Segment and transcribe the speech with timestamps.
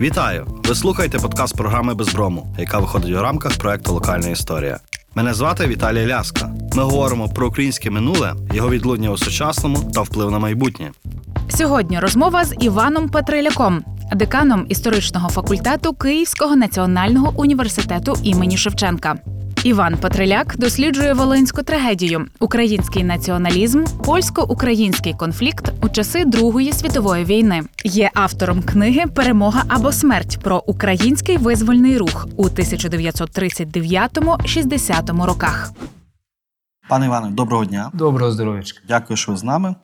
[0.00, 0.46] Вітаю!
[0.64, 4.80] Ви слухаєте подкаст програми Безброму, яка виходить у рамках проекту Локальна історія.
[5.14, 6.50] Мене звати Віталій Ляска.
[6.76, 10.90] Ми говоримо про українське минуле, його відлуння у сучасному та вплив на майбутнє.
[11.48, 19.14] Сьогодні розмова з Іваном Петриляком, деканом історичного факультету Київського національного університету імені Шевченка.
[19.64, 27.62] Іван Петриляк досліджує волинську трагедію, український націоналізм, польсько-український конфлікт у часи Другої світової війни.
[27.84, 35.72] Є автором книги Перемога або смерть про український визвольний рух у 1939-60 роках.
[36.88, 37.90] Пане Іване, доброго дня.
[37.92, 38.80] Доброго здоров'ячка.
[38.88, 39.74] Дякую, що ви з нами.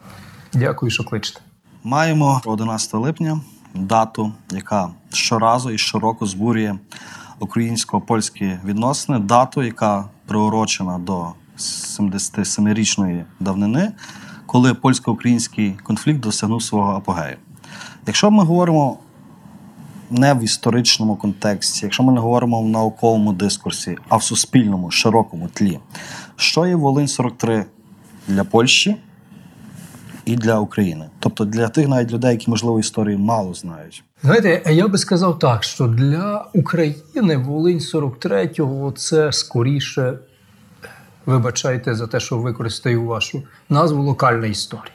[0.55, 1.41] Дякую, що кличете.
[1.85, 3.41] Маємо 11 липня
[3.75, 6.79] дату, яка щоразу і щороку збурює
[7.41, 13.93] українсько-польські відносини, дату, яка приурочена до 77-річної давнини,
[14.47, 17.37] коли польсько-український конфлікт досягнув свого апогею.
[18.07, 18.99] Якщо ми говоримо
[20.11, 25.49] не в історичному контексті, якщо ми не говоримо в науковому дискурсі, а в суспільному широкому
[25.49, 25.79] тлі,
[26.37, 27.65] що є Волинь 43
[28.29, 28.97] для Польщі
[30.25, 31.11] і для України?
[31.21, 34.05] Тобто для тих навіть людей, які можливо історії мало знають.
[34.23, 40.19] Знаєте, я би сказав так, що для України Волинь 43-го це скоріше,
[41.27, 44.93] вибачайте за те, що використаю вашу назву локальна історія.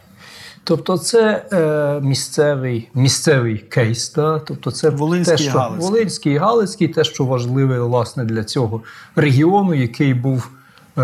[0.67, 4.39] Тобто, це е, місцевий місцевий кейс, та?
[4.39, 5.89] тобто це Волинський те, що, Галицький.
[5.89, 8.81] Волинський і Галицький, те, що важливе власне для цього
[9.15, 10.49] регіону, який був
[10.97, 11.01] е,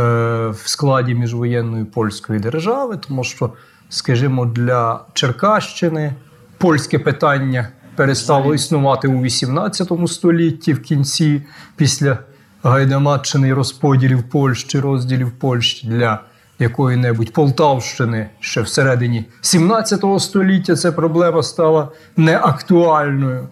[0.47, 3.49] в складі міжвоєнної польської держави, тому що,
[3.91, 6.13] скажімо, для Черкащини
[6.57, 11.41] польське питання перестало існувати у 18 столітті в кінці
[11.75, 12.17] після
[12.63, 16.19] Гайдамаччини і розподілів Польщі, розділів Польщі для
[16.59, 23.47] якої-небудь Полтавщини ще всередині 17 століття ця проблема стала неактуальною.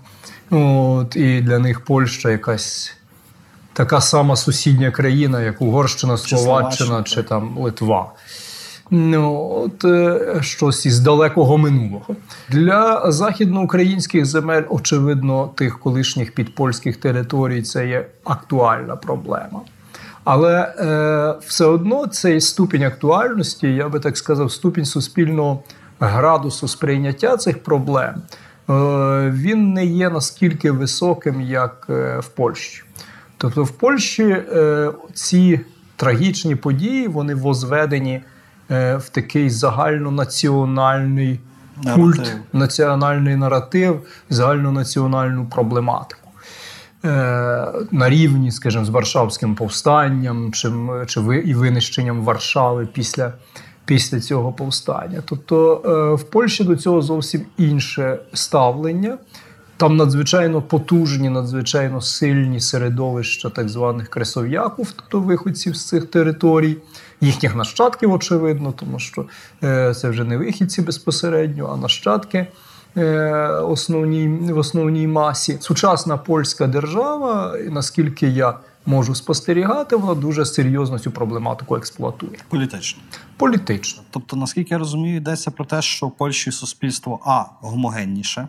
[0.50, 2.94] От, і для них Польща якась
[3.74, 8.12] така сама сусідня країна, як Угорщина, Словаччина Словаччина, чи там Литва.
[8.92, 12.16] Ну, от е, щось із далекого минулого.
[12.50, 19.62] Для західноукраїнських земель, очевидно, тих колишніх підпольських територій, це є актуальна проблема.
[20.24, 25.64] Але е, все одно цей ступінь актуальності, я би так сказав, ступінь суспільного
[26.00, 28.74] градусу сприйняття цих проблем, е,
[29.36, 32.84] він не є наскільки високим, як е, в Польщі.
[33.38, 35.60] Тобто в Польщі е, ці
[35.96, 38.22] трагічні події вони возведені
[38.70, 41.40] в такий загальнонаціональний
[41.96, 46.30] культ, національний наратив, загальнонаціональну проблематику.
[47.06, 47.10] Е,
[47.92, 50.72] на рівні, скажімо, з Варшавським повстанням чи,
[51.08, 53.34] чи і винищенням Варшави після,
[53.86, 55.24] після цього повстання.
[55.26, 59.18] Тобто е, в Польщі до цього зовсім інше ставлення.
[59.80, 66.78] Там надзвичайно потужні, надзвичайно сильні середовища так званих кресов'яків, тобто виходців з цих територій,
[67.22, 69.26] їхніх нащадків, очевидно, тому що
[69.64, 72.48] е, це вже не вихідці безпосередньо, а нащадки
[72.98, 75.58] е, основній, в основній масі.
[75.60, 78.54] Сучасна польська держава, наскільки я
[78.86, 82.38] можу спостерігати, вона дуже серйозно цю проблематику експлуатує.
[82.50, 83.02] Політично.
[83.38, 84.04] Політично.
[84.10, 88.48] Тобто, наскільки я розумію, йдеться про те, що в Польщі суспільство А гомогенніше,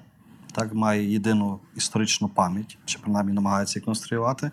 [0.50, 4.50] так має єдину історичну пам'ять, чи принаймні намагається її конструювати,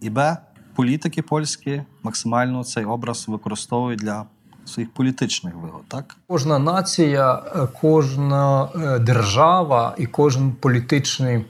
[0.00, 0.36] і Б.
[0.74, 4.24] Політики польські максимально цей образ використовують для
[4.64, 6.16] своїх політичних вигод, так?
[6.26, 11.44] Кожна нація, е, кожна е, держава і кожен політичний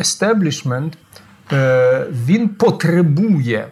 [0.00, 0.98] естеблішмент
[1.52, 3.68] е, він потребує,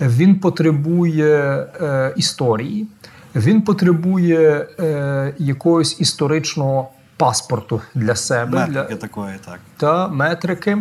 [0.00, 2.86] він потребує е, історії,
[3.34, 6.88] він потребує е, якогось історичного
[7.20, 8.66] паспорту для себе.
[8.66, 9.58] для, такої, так.
[9.76, 10.78] та метрики.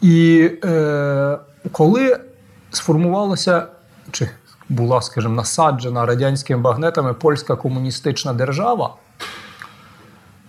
[0.00, 1.38] І е,
[1.72, 2.20] коли
[2.70, 3.66] сформувалася
[4.10, 4.28] чи
[4.68, 8.94] була, скажімо, насаджена радянськими багнетами польська комуністична держава,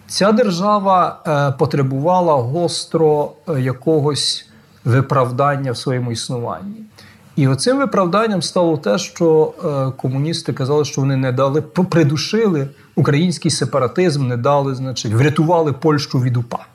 [0.07, 4.49] ця держава е, потребувала гостро е, якогось
[4.85, 6.83] виправдання в своєму існуванні.
[7.35, 12.67] І оцим виправданням стало те, що е, комуністи казали, що вони не дали, придушили
[12.97, 16.65] український сепаратизм, не дали, значить, врятували Польщу від УПА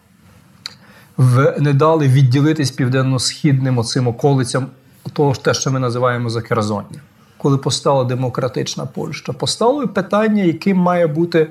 [1.16, 4.66] в, не дали відділитись південно-східним оцим околицям
[5.12, 7.00] того те, що ми називаємо Закерзоння.
[7.38, 11.50] Коли постала демократична Польща, постало питання, яким має бути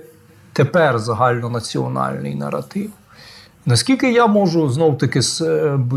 [0.54, 2.92] тепер загальнонаціональний наратив.
[3.66, 5.20] Наскільки я можу знов таки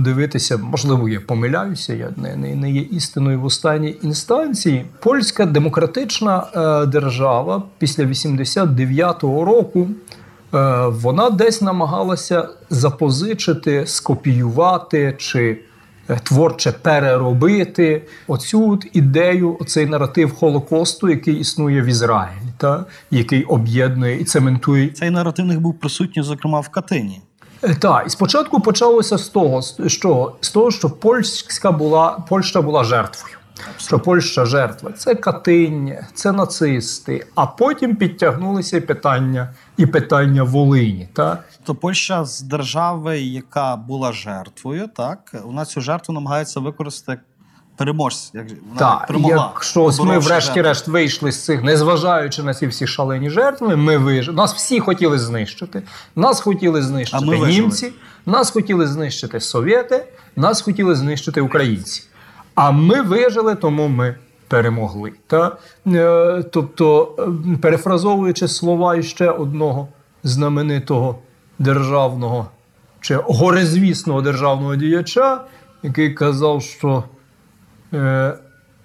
[0.00, 4.84] дивитися, можливо, я помиляюся, я не, не, не є істиною в останній інстанції.
[5.00, 9.88] Польська демократична е, держава після 89-го року
[10.54, 15.58] е, вона десь намагалася запозичити, скопіювати чи
[16.08, 24.20] е, творче переробити оцю ідею, цей наратив Холокосту, який існує в Ізраїлі, та який об'єднує
[24.20, 27.20] і цементує Цей наратив них був присутній, зокрема, в Катині.
[27.64, 32.84] Е, Так, і спочатку почалося з того, що, з того, що польська була, Польща була
[32.84, 33.36] жертвою.
[33.76, 37.26] Що Польща жертва це катиння, це нацисти.
[37.34, 41.08] А потім підтягнулися питання і питання Волині.
[41.12, 41.38] Та?
[41.64, 47.20] То Польща з держави, яка була жертвою, так вона цю жертву намагається використати
[47.76, 48.30] переможця.
[48.34, 48.46] Як
[48.78, 49.50] Так, перемогла.
[49.54, 54.36] якщо ось ми врешті-решт вийшли з цих, незважаючи на ці всі шалені жертви, ми вижили.
[54.36, 55.82] Нас всі хотіли знищити.
[56.16, 57.50] Нас хотіли знищити А ми вижили.
[57.52, 57.92] німці,
[58.26, 60.04] нас хотіли знищити совєти,
[60.36, 62.02] нас хотіли знищити українці.
[62.54, 64.14] А ми вижили, тому ми
[64.48, 65.12] перемогли.
[65.26, 65.56] Та?
[65.86, 67.14] Е, тобто,
[67.54, 69.88] е, перефразовуючи слова іще одного
[70.22, 71.18] знаменитого
[71.58, 72.46] державного
[73.00, 75.40] чи горизвісного державного діяча,
[75.82, 77.04] який казав, що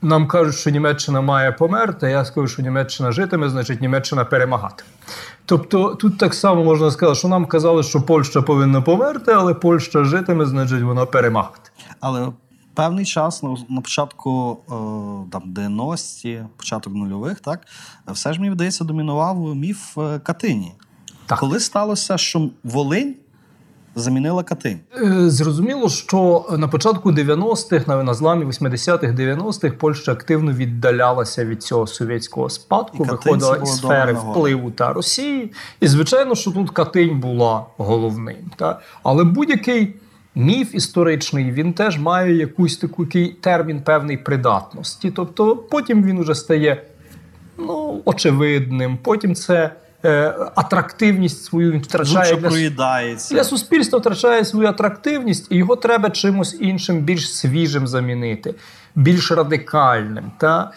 [0.01, 2.09] Нам кажуть, що Німеччина має померти.
[2.09, 4.83] Я скажу, що Німеччина житиме, значить Німеччина перемагати.
[5.45, 10.03] Тобто тут так само можна сказати, що нам казали, що Польща повинна померти, але Польща
[10.03, 11.71] житиме, значить вона перемагати.
[11.99, 12.27] Але
[12.73, 14.71] певний час на, на початку е,
[15.31, 17.67] там 90-ті, початок нульових, так
[18.07, 20.73] все ж мені вдається домінував міф е, Катині.
[21.25, 21.39] Так.
[21.39, 23.15] Коли сталося, що Волинь
[23.95, 24.79] замінила Катинь.
[24.97, 31.63] Е, Зрозуміло, що на початку 90-х, на, на зламі 80-х, 90-х Польща активно віддалялася від
[31.63, 35.51] цього совєтського спадку, І виходила із сфери впливу та Росії.
[35.79, 38.51] І звичайно, що тут Катинь була головним.
[38.55, 38.79] Та?
[39.03, 39.95] Але будь-який
[40.35, 43.05] міф історичний він теж має якусь таку
[43.41, 45.11] термін певний придатності.
[45.11, 46.83] Тобто потім він уже стає
[47.57, 49.71] ну, очевидним, потім це.
[50.05, 53.35] Е, Атрактивність свою він втрачає для проїдається.
[53.35, 58.53] для суспільства втрачає свою атрактивність, і його треба чимось іншим, більш свіжим замінити,
[58.95, 60.31] більш радикальним.
[60.37, 60.71] Та?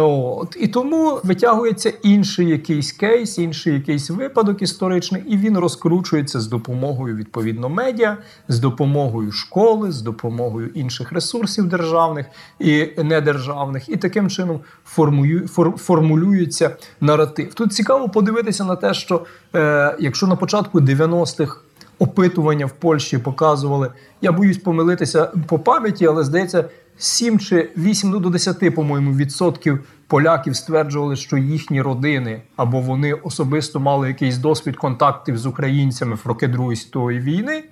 [0.00, 0.56] От.
[0.60, 7.16] І тому витягується інший якийсь кейс, інший якийсь випадок історичний, і він розкручується з допомогою
[7.16, 8.16] відповідно медіа,
[8.48, 12.26] з допомогою школи, з допомогою інших ресурсів державних
[12.58, 17.54] і недержавних, і таким чином формую, фор, формулюється наратив.
[17.54, 21.60] Тут цікаво подивитися на те, що е, якщо на початку 90-х
[21.98, 26.64] опитування в Польщі показували, я боюсь помилитися по пам'яті, але здається,
[26.98, 33.12] 7 чи 8 ну, до 10, по-моєму, відсотків поляків стверджували, що їхні родини або вони
[33.12, 37.64] особисто мали якийсь досвід контактів з українцями в роки Другої світової війни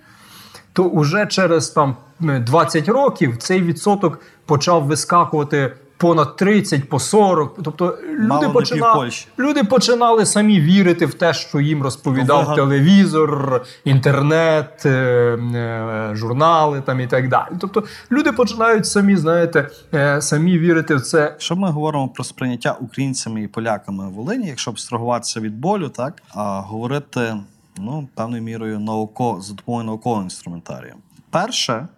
[0.75, 7.59] то уже через там 20 років цей відсоток почав вискакувати понад 30, по 40.
[7.65, 14.87] Тобто люди, починали, люди починали самі вірити в те, що їм розповідав Вигад- телевізор, інтернет,
[14.87, 17.51] е, е, журнали там і так далі.
[17.61, 21.21] Тобто люди починають самі, знаєте, е, самі вірити в це.
[21.21, 26.23] Якщо ми говоримо про сприйняття українцями і поляками в Волині, якщо абстрагуватися від болю, так
[26.35, 27.35] а говорити
[27.79, 30.95] ну певною мірою науко за допомогою наукового інструментарію.
[31.31, 31.89] Перше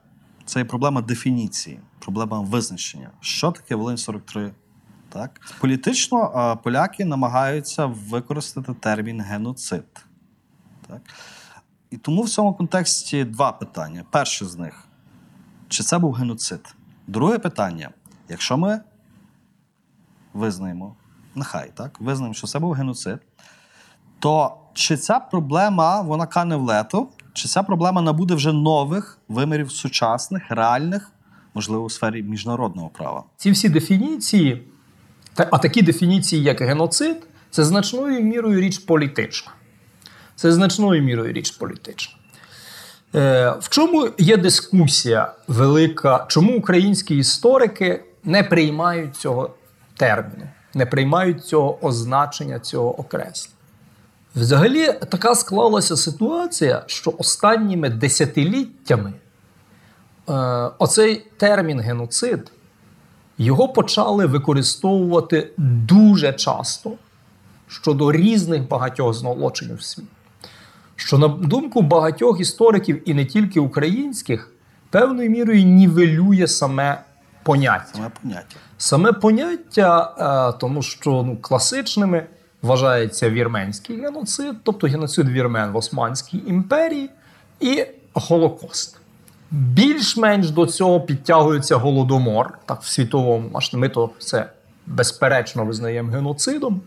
[0.46, 4.52] це є проблема дефініції, проблема визначення, що таке Волинь 43.
[5.08, 9.84] Так політично поляки намагаються використати термін геноцид.
[10.86, 11.00] Так?
[11.90, 14.04] І тому в цьому контексті два питання.
[14.10, 14.88] Перше з них
[15.68, 16.74] чи це був геноцид?
[17.06, 17.90] Друге питання:
[18.28, 18.80] якщо ми
[20.34, 20.96] визнаємо,
[21.34, 23.18] нехай так, визнаємо, що це був геноцид,
[24.18, 29.70] то чи ця проблема вона кане в лето, чи ця проблема набуде вже нових вимірів
[29.70, 31.10] сучасних, реальних,
[31.54, 33.24] можливо, у сфері міжнародного права?
[33.36, 34.62] Ці всі дефініції,
[35.36, 37.16] а такі дефініції, як геноцид,
[37.50, 39.52] це значною мірою річ політична.
[40.36, 42.14] Це значною мірою річ політична.
[43.14, 46.26] Е, в чому є дискусія велика?
[46.28, 49.54] Чому українські історики не приймають цього
[49.96, 53.55] терміну, не приймають цього означення, цього окреслення?
[54.36, 59.12] Взагалі, така склалася ситуація, що останніми десятиліттями
[60.28, 60.32] е,
[60.78, 62.52] оцей термін геноцид
[63.38, 66.92] його почали використовувати дуже часто
[67.68, 70.08] щодо різних багатьох злочинів в світі.
[70.96, 74.52] Що, на думку багатьох істориків, і не тільки українських,
[74.90, 77.04] певною мірою нівелює саме
[77.42, 77.92] поняття.
[77.92, 78.56] Саме поняття.
[78.78, 80.14] Саме поняття,
[80.52, 82.26] е, тому що ну, класичними
[82.62, 87.10] вважається вірменський геноцид, тобто геноцид вірмен в Османській імперії,
[87.60, 87.84] і
[88.14, 88.96] Голокост.
[89.50, 93.80] Більш-менш до цього підтягується голодомор, так в світовому масштабі.
[93.80, 94.50] Ми то це
[94.86, 96.80] безперечно визнаємо геноцидом.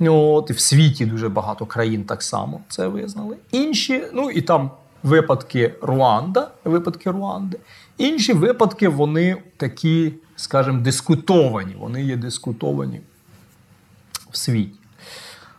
[0.00, 3.36] От, і в світі дуже багато країн так само це визнали.
[3.52, 4.70] Інші, ну і там
[5.02, 7.58] випадки Руанда, випадки Руанди.
[7.98, 11.76] Інші випадки, вони такі, скажімо, дискутовані.
[11.78, 13.00] Вони є дискутовані
[14.30, 14.78] в світі.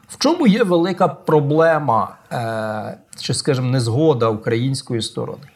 [0.08, 5.48] В чому є велика проблема, е, чи, скажімо, незгода української сторони?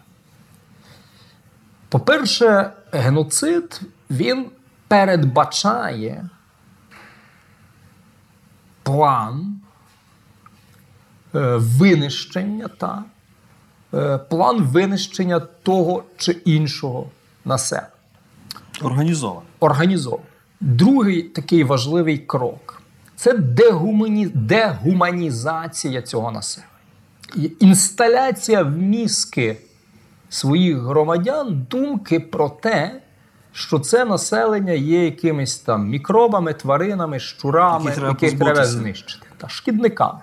[1.89, 4.45] По-перше, геноцид він
[4.87, 6.29] передбачає
[8.83, 9.61] план
[11.35, 13.03] е, винищення та
[13.93, 17.09] е, план винищення того чи іншого
[17.45, 17.87] населення
[18.81, 19.45] Організовано.
[19.59, 20.23] організовано.
[20.59, 22.80] Другий такий важливий крок
[23.21, 24.27] це дегумані...
[24.27, 26.69] дегуманізація цього населення.
[27.59, 29.57] Інсталяція в мізки
[30.29, 33.01] своїх громадян думки про те,
[33.51, 39.49] що це населення є якимись там мікробами, тваринами, щурами, Які треба яких треба знищити, та
[39.49, 40.19] шкідниками.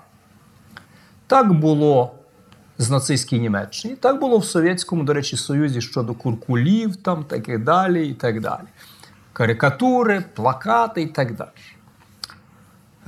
[1.26, 2.12] Так було
[2.78, 7.58] з нацистській Німеччині, так було в Совєтському, до речі, Союзі щодо куркулів, там, так і
[7.58, 8.66] далі, і так далі.
[9.32, 11.48] Карикатури, плакати і так далі.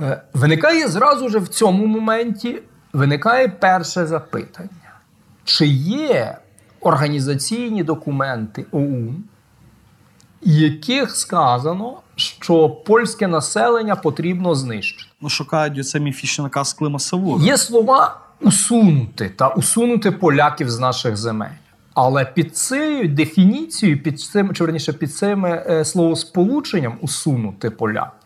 [0.01, 2.61] Е, Виникає зразу ж в цьому моменті
[2.93, 4.69] виникає перше запитання:
[5.43, 6.37] чи є
[6.81, 9.23] організаційні документи ОУН,
[10.41, 15.03] яких сказано, що польське населення потрібно знищити?
[15.21, 17.43] Ну, шукають це міфічний наказ Клима Савура.
[17.43, 21.49] Є слова усунути та усунути поляків з наших земель.
[21.93, 28.20] Але під цією дефініцією, під цим, чи верніше, під цим е, словосполученням усунути поляків,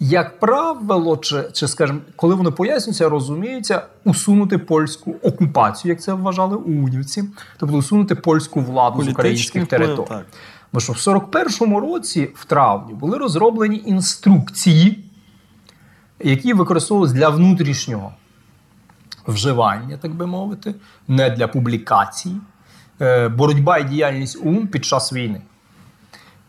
[0.00, 6.56] як правило, чи, чи скажімо, коли воно пояснюється, розуміється усунути польську окупацію, як це вважали
[6.56, 7.24] унівці,
[7.58, 10.06] тобто усунути польську владу з українських територій.
[10.08, 10.26] так.
[10.72, 15.04] Бо що в 41-му році, в травні, були розроблені інструкції,
[16.20, 18.12] які використовувалися для внутрішнього
[19.26, 20.74] вживання, так би мовити,
[21.08, 22.32] не для публікацій,
[23.00, 25.40] е, боротьба і діяльність ОУН під час війни.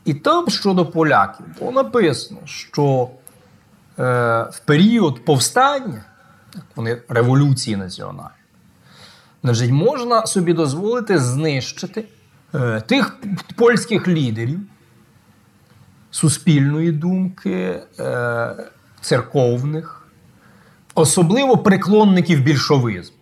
[0.06, 3.10] І там щодо поляків було написано, що
[4.03, 6.03] в період повстання,
[6.75, 8.29] вони революції національної,
[9.44, 12.06] значить, можна собі дозволити знищити
[12.56, 13.18] е, тих
[13.56, 14.60] польських лідерів
[16.12, 18.56] суспільної думки, е,
[19.01, 20.08] церковних,
[20.96, 23.15] особливо приклонників більшовизму.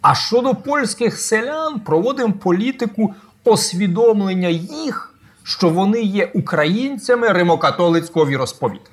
[0.00, 8.91] А щодо польських селян, проводимо політику освідомлення їх, що вони є українцями римокатолицького віросповідання.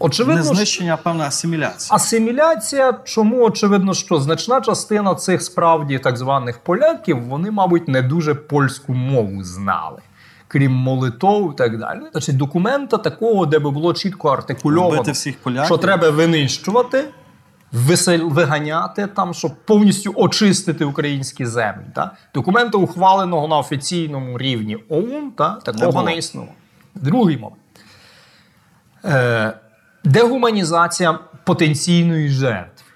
[0.00, 1.96] Не Очевидно, що знищення, певна асиміляція.
[1.96, 8.34] асиміляція, чому очевидно, що значна частина цих справді так званих поляків, вони, мабуть, не дуже
[8.34, 10.00] польську мову знали,
[10.48, 12.00] крім молитов і так далі.
[12.12, 15.66] Значить, документа такого, де би було чітко артикульовано, всіх поляків.
[15.66, 17.04] що треба винищувати,
[17.72, 21.84] висел- виганяти там, щоб повністю очистити українські землі.
[21.94, 22.10] Та?
[22.34, 25.50] Документа, ухваленого на офіційному рівні ОУН, та?
[25.54, 26.04] такого було.
[26.04, 26.52] не, існувало.
[26.94, 27.56] Другий момент.
[29.04, 29.52] Е,
[30.04, 32.86] дегуманізація потенційної жертви.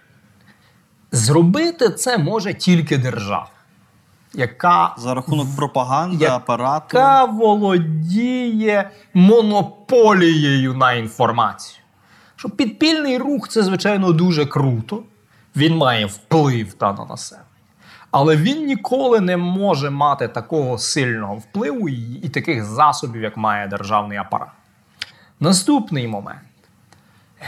[1.13, 3.51] Зробити це може тільки держава,
[4.35, 6.97] яка За рахунок пропаганди, Яка апарату.
[6.97, 11.81] яка володіє монополією на інформацію.
[12.37, 15.03] Що підпільний рух це, звичайно, дуже круто.
[15.57, 17.47] Він має вплив та на населення.
[18.11, 23.69] Але він ніколи не може мати такого сильного впливу і, і таких засобів, як має
[23.69, 24.49] державний апарат.
[25.41, 26.41] Наступний момент.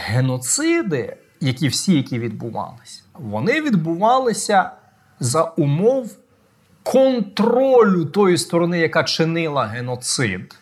[0.05, 4.71] Геноциди, які всі, які відбувалися, вони відбувалися
[5.19, 6.11] за умов
[6.83, 10.55] контролю тої сторони, яка чинила геноцид,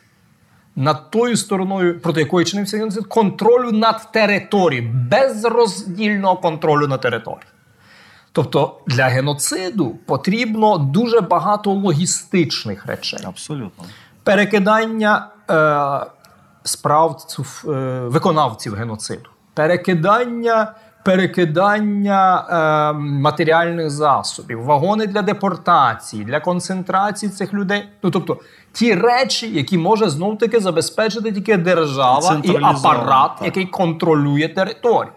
[0.75, 7.47] над тою стороною, проти якої чинився геноцид, контролю над територією, безроздільного контролю на території.
[8.31, 13.83] Тобто для геноциду потрібно дуже багато логістичних речей Абсолютно.
[14.23, 16.11] перекидання е,
[16.65, 17.69] справців, е,
[18.07, 20.73] виконавців геноциду, перекидання,
[21.05, 27.89] перекидання е, матеріальних засобів, вагони для депортації, для концентрації цих людей.
[28.03, 28.37] Ну тобто
[28.71, 33.45] ті речі, які може знов таки забезпечити тільки держава і апарат, так.
[33.45, 35.13] який контролює територію.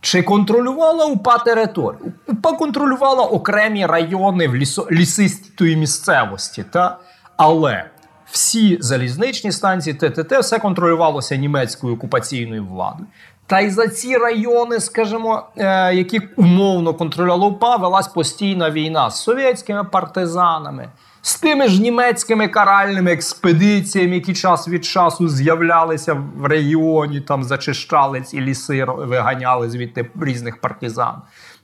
[0.00, 2.12] Чи контролювала УПА територію?
[2.28, 6.98] УПА контролювала окремі райони в лісо, лісистої місцевості, та?
[7.36, 7.84] але
[8.30, 13.06] всі залізничні станції ТТТ все контролювалося німецькою окупаційною владою.
[13.46, 19.22] Та й за ці райони, скажімо, е, які умовно контролювала УПА, велась постійна війна з
[19.22, 20.88] совєтськими партизанами,
[21.22, 28.20] з тими ж німецькими каральними експедиціями, які час від часу з'являлися в регіоні, там зачищали
[28.20, 31.14] ці ліси, виганяли звідти різних партизан.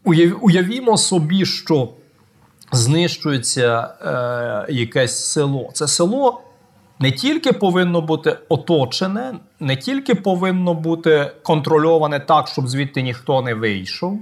[0.05, 1.89] Уяв- Уявімо собі, що
[2.73, 3.95] знищується
[4.69, 5.71] е, якесь село.
[5.73, 6.43] Це село
[7.03, 13.55] не тільки повинно бути оточене, не тільки повинно бути контрольоване так, щоб звідти ніхто не
[13.55, 14.19] вийшов.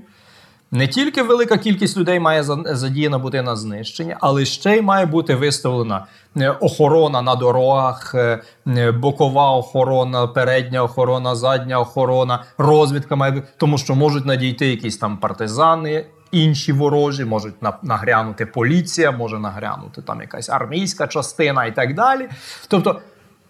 [0.73, 5.07] Не тільки велика кількість людей має за- задіяна бути на знищення, але ще й має
[5.07, 6.07] бути виставлена
[6.37, 13.47] е, охорона на дорогах, е, е, бокова охорона, передня охорона, задня охорона, розвідка має бути,
[13.57, 20.03] тому що можуть надійти якісь там партизани, інші ворожі, можуть на- нагрянути поліція, може нагрянути
[20.03, 22.29] там якась армійська частина і так далі.
[22.69, 23.01] Тобто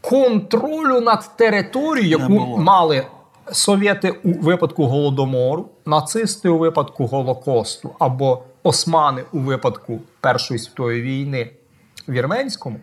[0.00, 3.06] контролю над територією, яку мали
[3.52, 11.50] совєти у випадку голодомору, нацисти у випадку Голокосту або османи у випадку Першої світової війни
[12.06, 12.80] в Вірменському,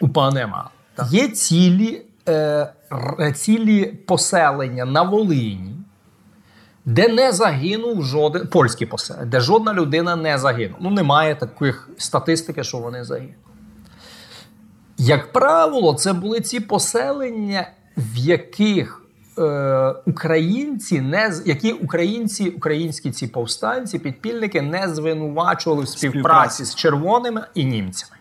[0.00, 0.70] УПА нема.
[1.10, 2.72] Є цілі, е,
[3.36, 5.74] цілі поселення на Волині,
[6.88, 10.78] де не загинув жоден польські поселення, де жодна людина не загинула.
[10.80, 13.34] Ну, немає таких статистики, що вони загинули.
[14.98, 19.02] Як правило, це були ці поселення, в яких
[19.38, 26.64] е, українці не які українці, українські ці повстанці, підпільники не звинувачували в співпраці Співпраці.
[26.64, 28.16] з червоними і німцями,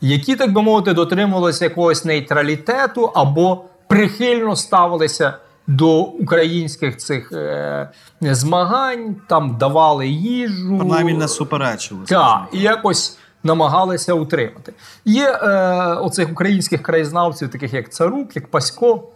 [0.00, 5.34] які, так би мовити, дотримувалися якогось нейтралітету або прихильно ставилися
[5.68, 10.78] до українських цих е, змагань, там давали їжу.
[10.78, 12.00] Принаймні не суперечили.
[12.06, 14.72] Так, і якось намагалися утримати.
[15.04, 15.48] Є е,
[15.94, 19.08] оцих українських краєзнавців, таких як Царук, як Пасько.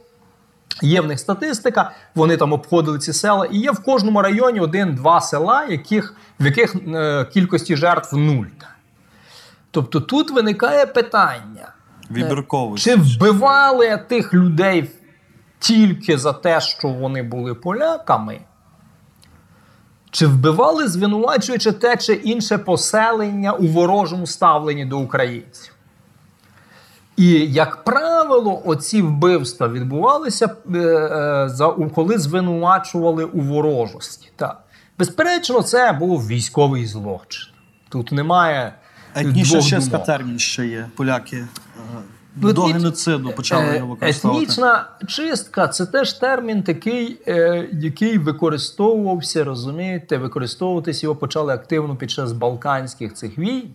[0.82, 5.21] Є в них статистика, вони там обходили ці села, і є в кожному районі один-два
[5.21, 8.47] села, яких, в яких е, кількості жертв нуль.
[9.71, 11.73] Тобто тут виникає питання:
[12.11, 12.78] Вибірковий.
[12.78, 14.90] чи вбивали тих людей
[15.62, 18.40] тільки за те, що вони були поляками?
[20.11, 25.75] Чи вбивали, звинувачуючи те чи інше поселення у ворожому ставленні до українців?
[27.16, 34.31] І, як правило, оці вбивства відбувалися, е, е, за, коли звинувачували у ворожості.
[34.37, 34.64] Так.
[34.98, 37.53] Безперечно, це був військовий злочин.
[37.88, 38.75] Тут немає.
[39.25, 40.88] Двох чистка термін ще є.
[40.96, 41.48] Поляки е,
[42.37, 44.45] Ну, до геноциду почали Е, його використовувати.
[44.45, 52.11] Етнічна чистка це теж термін такий, е, який використовувався, розумієте, використовуватись його почали активно під
[52.11, 53.71] час балканських цих війн.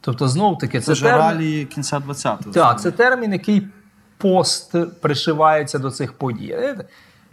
[0.00, 2.52] Тобто, знов таки, Це це, термін, ралі кінця 20-го.
[2.52, 3.68] так, це термін, який
[4.18, 6.56] пост пришивається до цих подій.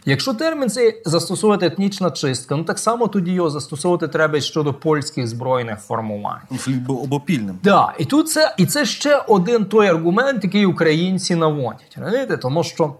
[0.08, 5.26] Якщо термін цей застосовувати етнічна чистка, ну так само тоді його застосовувати треба щодо польських
[5.26, 6.40] збройних формувань.
[6.48, 7.58] Конфлікт був обопільним.
[7.62, 11.96] Да, і тут це, і це ще один той аргумент, який українці наводять.
[11.96, 12.36] Розумієте?
[12.36, 12.94] Тому що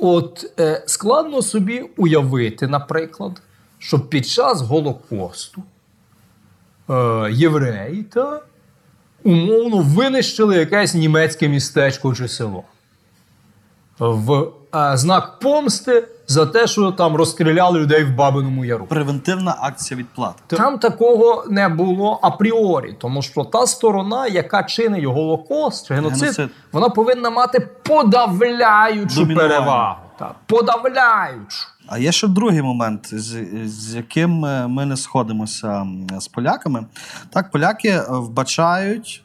[0.00, 3.42] от е, складно собі уявити, наприклад,
[3.78, 5.62] що під час Голокосту
[6.90, 8.40] е, євреї та
[9.24, 12.64] умовно винищили якесь німецьке містечко чи село.
[13.98, 18.86] В е, знак помсти за те, що там розстріляли людей в Бабиному Яру.
[18.86, 20.56] Превентивна акція відплати.
[20.56, 26.50] Там такого не було апріорі, тому що та сторона, яка чинить Голокост чи геноцид, Геноцид.
[26.72, 29.48] вона повинна мати подавляючу Домінування.
[29.48, 29.96] перевагу.
[30.18, 31.66] Так, подавляючу.
[31.88, 35.86] А є ще другий момент, з, з яким е, ми не сходимося
[36.20, 36.86] з поляками.
[37.30, 39.24] Так, поляки е, вбачають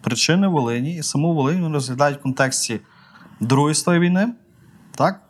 [0.00, 2.80] причини Волині і саму Волинь вони розглядають в контексті
[3.40, 4.28] Другої світової війни,
[4.96, 5.20] так?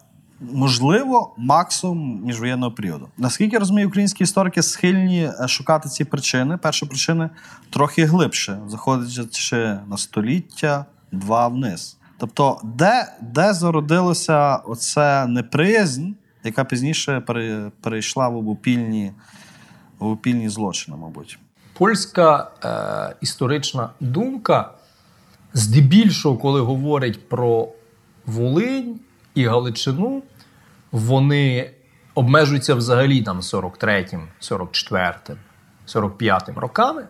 [0.40, 3.09] Можливо, максимум міжвоєнного періоду.
[3.18, 6.57] Наскільки я розумію, українські історики схильні е, шукати ці причини.
[6.57, 7.31] Перші причини
[7.70, 9.57] трохи глибше, заходячи
[9.90, 11.96] на століття, два вниз.
[12.18, 16.09] Тобто, де, де зародилося оце неприязнь,
[16.44, 19.12] яка пізніше пере- перейшла в обопільні,
[19.98, 21.38] в обопільні злочини, мабуть.
[21.79, 24.70] Польська е, історична думка,
[25.55, 27.68] здебільшого, коли говорить про
[28.26, 29.00] Волинь
[29.35, 30.22] і Галичину,
[30.92, 31.70] вони
[32.14, 35.37] обмежуються взагалі там 43-м, 44-м,
[35.87, 37.09] 45-м роками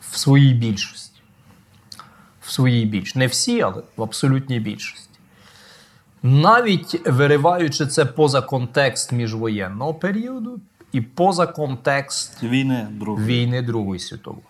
[0.00, 1.20] в своїй більшості.
[2.40, 3.18] В своїй більшості.
[3.18, 5.08] Не всі, але в абсолютній більшості.
[6.22, 10.60] Навіть вириваючи це поза контекст міжвоєнного періоду
[10.92, 13.26] і поза контекст Війни другої.
[13.26, 14.44] війни Другої світової.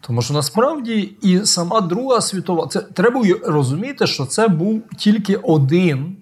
[0.00, 6.16] Тому що насправді і сама Друга світова, це треба розуміти, що це був тільки один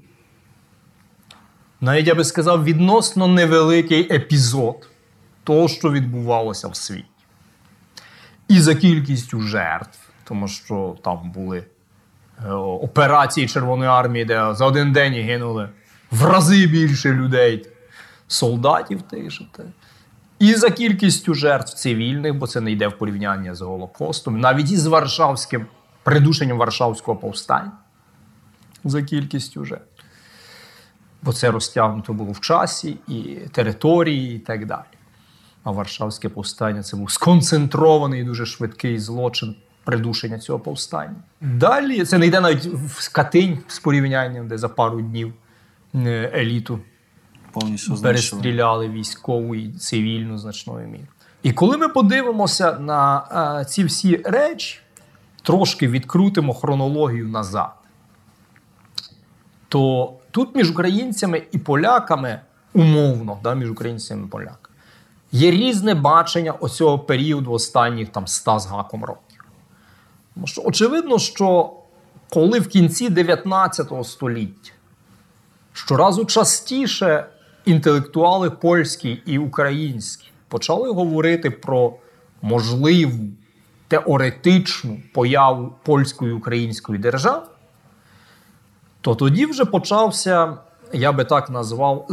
[1.85, 4.88] навіть я би сказав, відносно невеликий епізод
[5.44, 7.05] того, що відбувалося в світі.
[8.49, 14.92] І за кількістю жертв, тому що там були е, операції Червоної армії, де за один
[14.92, 15.68] день гинули
[16.11, 17.66] в рази більше людей,
[18.29, 19.44] солдатів тих же.
[20.38, 24.87] І за кількістю жертв цивільних, бо це не йде в порівняння з Голокостом, навіть із
[24.87, 25.66] Варшавським
[26.03, 27.73] придушенням Варшавського повстання
[28.85, 29.93] за кількістю жертв.
[31.24, 34.84] Бо це розтягнуто було в часі і території, і так далі.
[35.64, 41.16] А Варшавське повстання це був сконцентрований і дуже швидкий злочин придушення цього повстання.
[41.40, 45.32] Далі це не йде навіть в Катинь з порівнянням, де за пару днів
[45.94, 46.80] е, еліту
[47.52, 51.08] Повністю перестріляли військову і цивільну значною мірою.
[51.42, 53.24] І коли ми подивимося на
[53.60, 54.78] е, ці всі речі,
[55.42, 57.74] трошки відкрутимо хронологію назад,
[59.68, 62.40] то тут між українцями і поляками,
[62.73, 64.75] умовно, да, між українцями і поляками,
[65.33, 69.44] є різне бачення оцього періоду останніх там 100 з гаком років.
[70.35, 71.73] Тому що очевидно, що
[72.29, 74.73] коли в кінці 19 століття
[75.73, 77.27] щоразу частіше
[77.64, 81.94] інтелектуали польські і українські почали говорити про
[82.42, 83.25] можливу
[83.88, 87.47] теоретичну появу польської і української держави,
[89.05, 90.57] то тоді вже почався,
[90.93, 92.07] я би так назвав,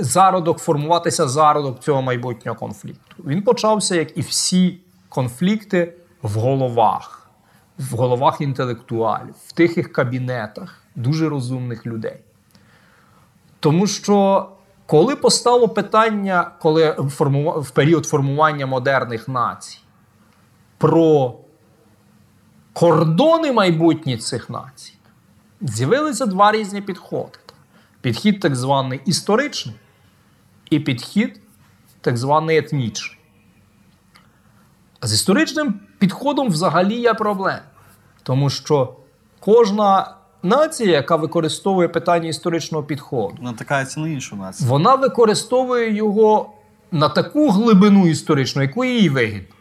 [0.00, 3.16] зародок, формуватися зародок цього майбутнього конфлікту.
[3.26, 7.30] Він почався, як і всі конфлікти, в головах,
[7.78, 12.16] в головах інтелектуалів, в тихих кабінетах дуже розумних людей.
[13.60, 14.48] Тому що
[14.86, 19.78] коли постало питання, коли в період формування модерних націй,
[20.78, 21.34] про
[22.72, 24.95] кордони майбутні цих націй,
[25.60, 27.38] з'явилися два різні підходи.
[28.00, 29.74] Підхід так званий історичний
[30.70, 31.40] і підхід
[32.00, 33.18] так званий етнічний.
[35.02, 37.60] З історичним підходом взагалі є проблема.
[38.22, 38.96] Тому що
[39.40, 44.70] кожна нація, яка використовує питання історичного підходу, Натикається на іншу націю.
[44.70, 46.52] вона використовує його
[46.92, 49.54] на таку глибину історичну, яку їй вигідно.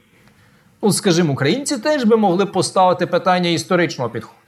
[0.81, 4.44] Ну, скажімо, українці теж би могли поставити питання історичного підходу.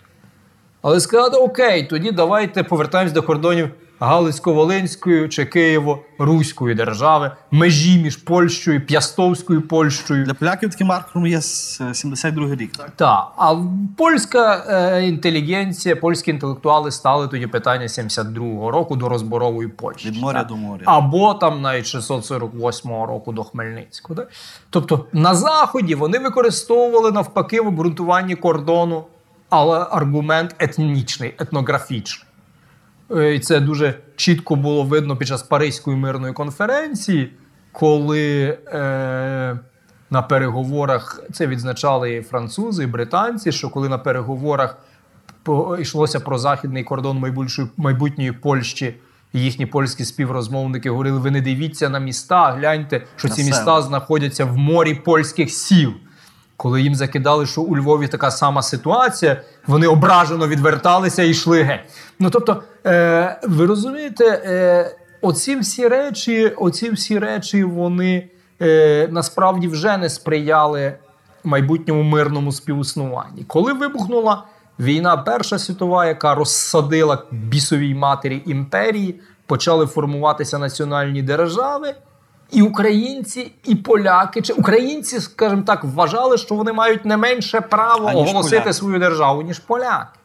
[0.88, 3.70] Але сказати, окей, тоді давайте повертаємось до кордонів
[4.00, 10.26] Галицько-Волинської чи Києво-Руської держави, межі між Польщею, П'ястовською Польщею.
[10.26, 12.92] Для поляків таким маркером є с- 72 рік, так?
[12.96, 13.56] Так, а
[13.98, 20.08] польська е, інтелігенція, польські інтелектуали стали тоді питання 72-го року до розборової Польщі.
[20.10, 20.48] Від моря так?
[20.48, 20.82] до моря.
[20.86, 24.16] Або там навіть 648 року до Хмельницького.
[24.20, 24.32] Так?
[24.70, 29.04] Тобто на Заході вони використовували навпаки в обґрунтуванні кордону,
[29.50, 32.28] але аргумент етнічний, етнографічний.
[33.12, 37.34] Е, І це дуже чітко було видно під час Паризької мирної конференції,
[37.72, 39.60] коли е,
[40.10, 44.78] на переговорах це відзначали і французи, і британці, що коли на переговорах
[45.80, 47.34] йшлося про західний кордон
[47.78, 48.96] майбутньої, Польщі,
[49.34, 54.46] і їхні польські співрозмовники говорили: ви не дивіться на міста, гляньте, що ці міста знаходяться
[54.46, 55.94] в морі польських сіл.
[56.58, 61.80] Коли їм закидали, що у Львові така сама ситуація, вони ображено відверталися і йшли геть.
[62.20, 68.30] Ну тобто, е, ви розумієте, е, оці всі речі, оці всі речі, вони
[68.62, 70.94] е, насправді вже не сприяли
[71.44, 73.44] майбутньому мирному співіснуванні.
[73.48, 74.44] Коли вибухнула
[74.80, 81.96] війна Перша світова, яка розсадила бісовій матері імперії, почали формуватися національні держави.
[82.52, 88.08] І українці, і поляки, чи українці, скажімо так, вважали, що вони мають не менше право
[88.08, 88.74] Аніж оголосити поляки.
[88.74, 90.20] свою державу, ніж поляки.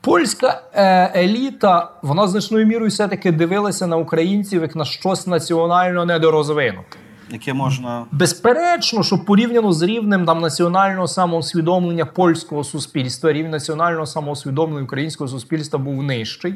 [0.00, 6.98] Польська е, еліта, вона значною мірою все-таки дивилася на українців як на щось національно недорозвинуте.
[7.30, 14.84] Яке можна Безперечно, що порівняно з рівнем там, національного самоусвідомлення польського суспільства, рівень національного самоусвідомлення
[14.84, 16.54] українського суспільства був нижчий.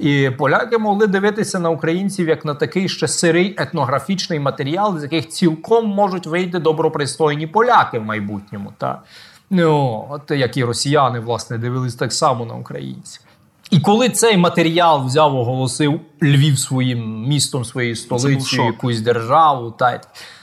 [0.00, 5.28] І поляки могли дивитися на українців як на такий ще сирий етнографічний матеріал, з яких
[5.28, 8.72] цілком можуть вийти добропристойні поляки в майбутньому.
[8.78, 9.02] Та?
[9.50, 13.22] Ну, от як і росіяни, власне, дивились так само на українців.
[13.70, 18.36] І коли цей матеріал взяв, оголосив Львів своїм містом, своєю столицею,
[18.66, 20.00] якусь державу, та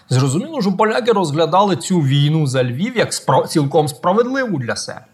[0.10, 5.06] зрозуміло, що поляки розглядали цю війну за Львів як спра- цілком справедливу для себе.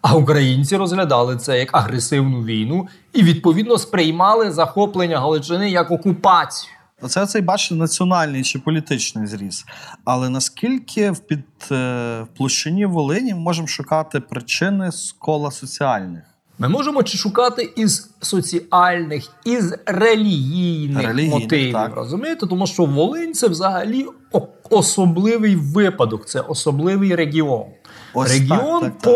[0.00, 6.72] А українці розглядали це як агресивну війну і відповідно сприймали захоплення Галичини як окупацію.
[7.02, 9.64] Оце цей бачите національний чи політичний зріз.
[10.04, 11.74] Але наскільки в під е,
[12.22, 16.22] в площині Волині ми можемо шукати причини з кола соціальних?
[16.58, 21.72] Ми можемо чи шукати із соціальних, із релігійних, Релігійних, мотивів.
[21.72, 21.96] так.
[21.96, 22.46] Розумієте?
[22.46, 24.06] Тому що Волинь це взагалі
[24.70, 27.64] особливий випадок, це особливий регіон.
[28.14, 29.12] Ось регіон так, так, так.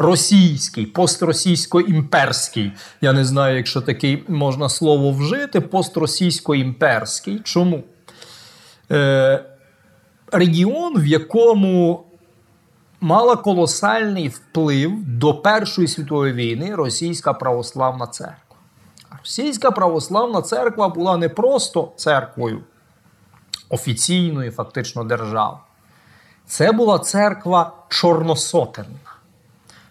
[0.00, 2.72] Постросійський, постросійсько-імперський.
[3.00, 7.42] Я не знаю, якщо таке можна слово вжити, постросійсько-імперський.
[7.42, 7.84] Чому?
[8.90, 9.44] Е,
[10.32, 12.04] регіон, в якому
[13.00, 18.56] мала колосальний вплив до Першої світової війни Російська православна церква.
[19.18, 22.60] Російська православна церква була не просто церквою
[23.68, 25.56] офіційної, фактично, держави.
[26.46, 29.09] Це була церква чорносотенна.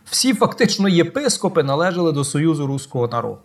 [0.09, 3.39] Всі фактично єпископи належали до Союзу Руського народу.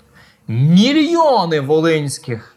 [0.48, 2.56] Мільйони волинських,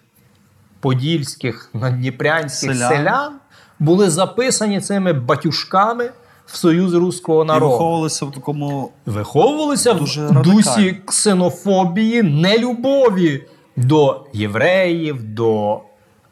[0.80, 2.90] подільських, надніпрянських Селян.
[2.92, 3.34] селян
[3.80, 6.10] були записані цими батюшками
[6.46, 7.72] в Союз Руського І народу.
[7.72, 13.44] виховувалися в такому Виховувалися Дуже в дусі ксенофобії, нелюбові
[13.76, 15.82] до євреїв, до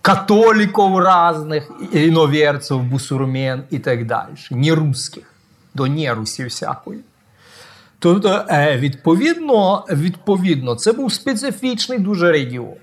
[0.01, 4.29] католіків разних, іноверців, бусурмен і так далі.
[4.51, 5.33] Ні русських,
[5.73, 6.99] до нерусів всякої.
[7.99, 12.73] Тобто, відповідно, відповідно, це був специфічний дуже регіон.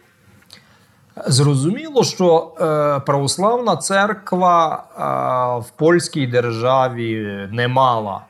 [1.27, 4.85] Зрозуміло, що е, православна церква
[5.67, 8.21] в польській державі не мала,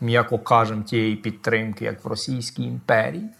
[0.00, 3.30] м'яко кажемо, тієї підтримки, як в Російській імперії.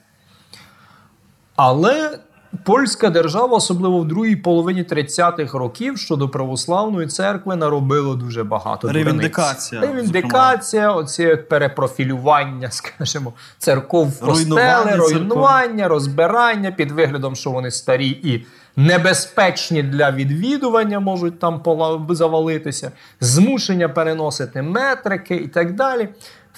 [1.57, 2.19] Але
[2.64, 8.88] польська держава, особливо в другій половині 30-х років, щодо православної церкви наробило дуже багато.
[8.88, 18.09] Ревіндикація, Ревіндикація, оце перепрофілювання, скажімо, церков в костели, Руйнування розбирання під виглядом, що вони старі
[18.09, 21.62] і небезпечні для відвідування, можуть там
[22.09, 26.09] завалитися, змушення переносити метрики і так далі.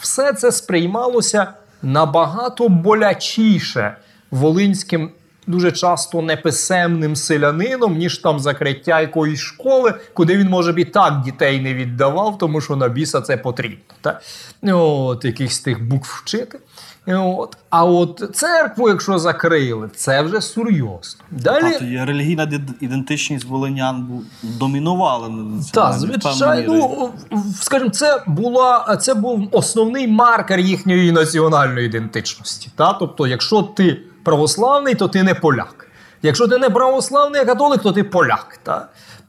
[0.01, 1.47] Все це сприймалося
[1.83, 3.97] набагато болячіше
[4.31, 5.11] волинським.
[5.49, 11.21] Дуже часто неписемним селянином, ніж там закриття якоїсь школи, куди він, може б, і так
[11.21, 13.95] дітей не віддавав, тому що на біса це потрібно.
[14.01, 14.21] Та?
[14.73, 16.59] От, якихось тих букв вчити.
[17.17, 17.57] От.
[17.71, 21.21] А от церкву, якщо закрили, це вже серйозно.
[21.31, 26.75] Далі, Тобто є релігійна ідентичність волинян домінувала на так, звичайно,
[27.31, 32.71] ну, скажімо, це була це був основний маркер їхньої національної ідентичності.
[32.77, 32.93] Та?
[32.93, 35.87] Тобто, якщо ти православний, то ти не поляк.
[36.23, 38.61] Якщо ти не православний а католик, то ти поляк.
[38.63, 38.89] Та?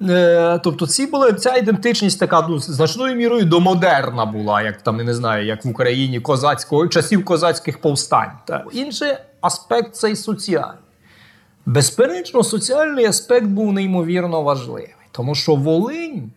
[0.10, 5.14] Е, тобто, ці були, ця ідентичність така ну, значною мірою домодерна була, як там не
[5.14, 8.32] знаю, як в Україні козацького часів козацьких повстань.
[8.46, 8.66] Та?
[8.72, 10.84] Інший аспект це і соціальний.
[11.66, 16.32] Безперечно, соціальний аспект був неймовірно важливий, тому що Волинь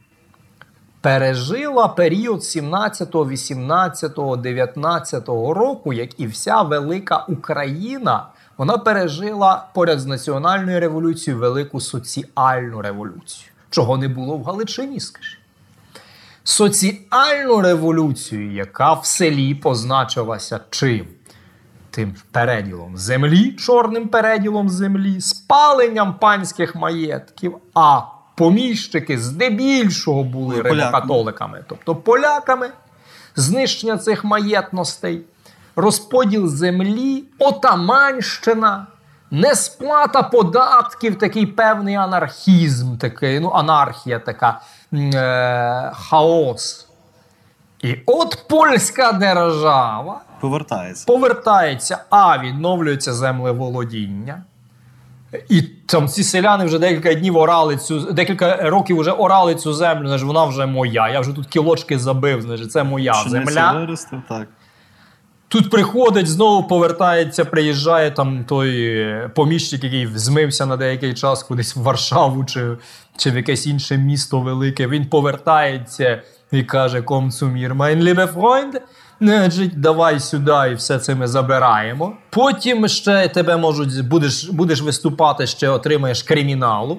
[1.00, 10.06] пережила період 17, 18, 19 року, як і вся велика Україна, вона пережила поряд з
[10.06, 15.38] національною революцією велику соціальну революцію, чого не було в Галичині, скажи.
[16.44, 21.06] Соціальну революцію, яка в селі позначилася чим?
[21.90, 28.00] Тим переділом землі, чорним переділом землі, спаленням панських маєтків, а
[28.34, 32.70] поміщики здебільшого були Були римокатоликами, тобто поляками,
[33.36, 35.22] знищення цих маєтностей,
[35.76, 38.86] розподіл землі, отаманщина,
[39.30, 44.60] несплата податків, такий певний анархізм, такий, ну, анархія така,
[44.94, 46.88] е, хаос.
[47.80, 51.04] І от польська держава Повертається.
[51.06, 54.42] повертається, а відновлюється землеволодіння.
[55.48, 60.08] І там ці селяни вже декілька днів орали цю декілька років вже орали цю землю.
[60.08, 61.08] Значить, вона вже моя.
[61.08, 62.42] Я вже тут кілочки забив.
[62.42, 63.72] Значить, це моя Пшениця земля.
[63.72, 64.48] виростив, так.
[65.52, 71.76] Тут приходить, знову повертається, приїжджає там той е, поміщик, який змився на деякий час кудись
[71.76, 72.76] в Варшаву чи,
[73.16, 74.86] чи в якесь інше місто велике.
[74.86, 78.80] Він повертається і каже: Комцумір, mein liebe Freund,
[79.76, 82.16] давай сюди і все це ми забираємо.
[82.30, 86.98] Потім ще тебе можуть будеш, будеш виступати, ще отримаєш криміналу.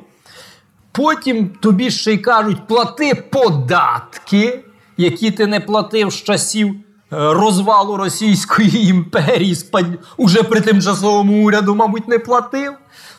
[0.92, 4.60] Потім тобі ще й кажуть, плати податки,
[4.98, 6.76] які ти не платив з часів
[7.14, 9.58] розвалу Російської імперії,
[10.18, 12.74] уже при тимчасовому уряду, мабуть, не платив.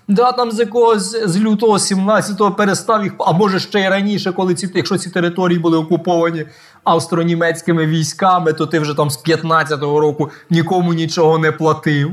[0.08, 4.54] Да, там з якогось з лютого 17-го перестав їх, а може ще й раніше, коли
[4.54, 6.46] ці, якщо ці території були окуповані
[6.84, 12.10] австро-німецькими військами, то ти вже там з 15-го року нікому нічого не платив.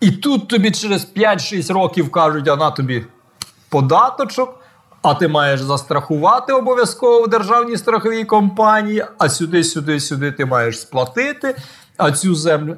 [0.00, 3.04] І тут тобі через 5-6 років кажуть, а на тобі
[3.68, 4.61] податочок,
[5.02, 10.80] а ти маєш застрахувати обов'язково в державній страховій компанії, а сюди, сюди, сюди ти маєш
[10.80, 11.56] сплатити.
[11.96, 12.76] а цю землю.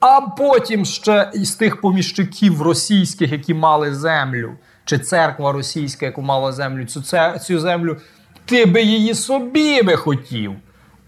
[0.00, 4.52] А потім ще із тих поміщиків російських, які мали землю,
[4.84, 7.02] чи церква російська, яку мала землю, цю,
[7.46, 7.96] цю землю,
[8.44, 10.54] ти би її собі би хотів.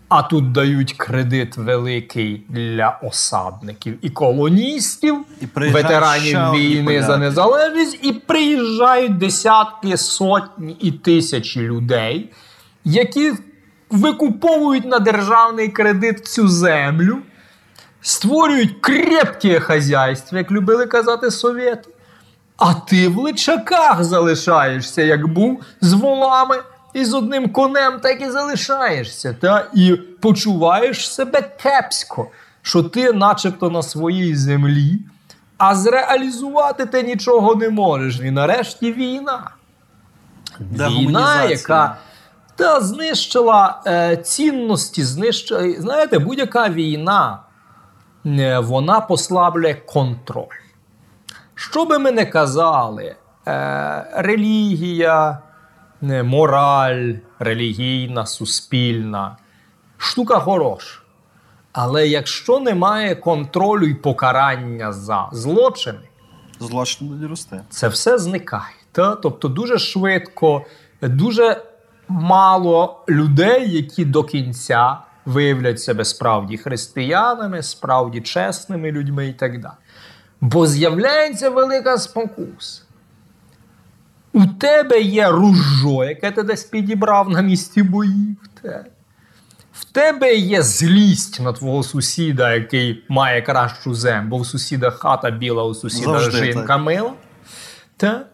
[0.08, 8.12] А тут дають кредит великий для осадників і колоністів, І ветеранів війни за незалежність, і
[8.12, 12.32] приїжджають десятки, сотні і тисячі людей,
[12.84, 13.32] які
[13.90, 17.18] викуповують на державний кредит цю землю,
[18.00, 21.90] створюють крепке хазяйство, як любили казати совєти.
[22.56, 26.56] А ти в личаках залишаєшся, як був з волами
[26.94, 29.36] і з одним конем, так і залишаєшся.
[29.40, 29.66] Та?
[29.74, 32.26] І почуваєш себе кепсько,
[32.62, 34.98] що ти, начебто, на своїй землі,
[35.58, 38.20] а зреалізувати ти нічого не можеш.
[38.20, 39.50] І нарешті війна.
[40.60, 41.96] Війна, яка
[42.58, 45.72] та знищила е, цінності, знищила.
[45.78, 47.38] Знаєте, будь-яка війна
[48.26, 50.44] е, вона послаблює контроль.
[51.54, 55.38] Що би ми не казали, е, релігія,
[56.02, 59.36] мораль, релігійна, суспільна,
[59.98, 61.00] штука хороша.
[61.72, 65.98] Але якщо немає контролю і покарання за злочини,
[66.60, 67.60] Злочин буде рости.
[67.70, 68.74] це все зникає.
[68.92, 69.14] Та?
[69.14, 70.64] Тобто дуже швидко,
[71.02, 71.62] дуже
[72.08, 79.72] мало людей, які до кінця виявлять себе справді християнами, справді чесними людьми і так далі.
[80.40, 82.82] Бо з'являється велика спокуса.
[84.38, 88.36] У тебе є ружо, яке ти десь підібрав на місці боїв.
[88.62, 88.84] Те.
[89.72, 95.30] В тебе є злість на твого сусіда, який має кращу землю, бо у сусіда хата
[95.30, 96.80] біла, у сусіда Завжди жінка так.
[96.80, 97.12] мила.
[97.96, 98.26] Та?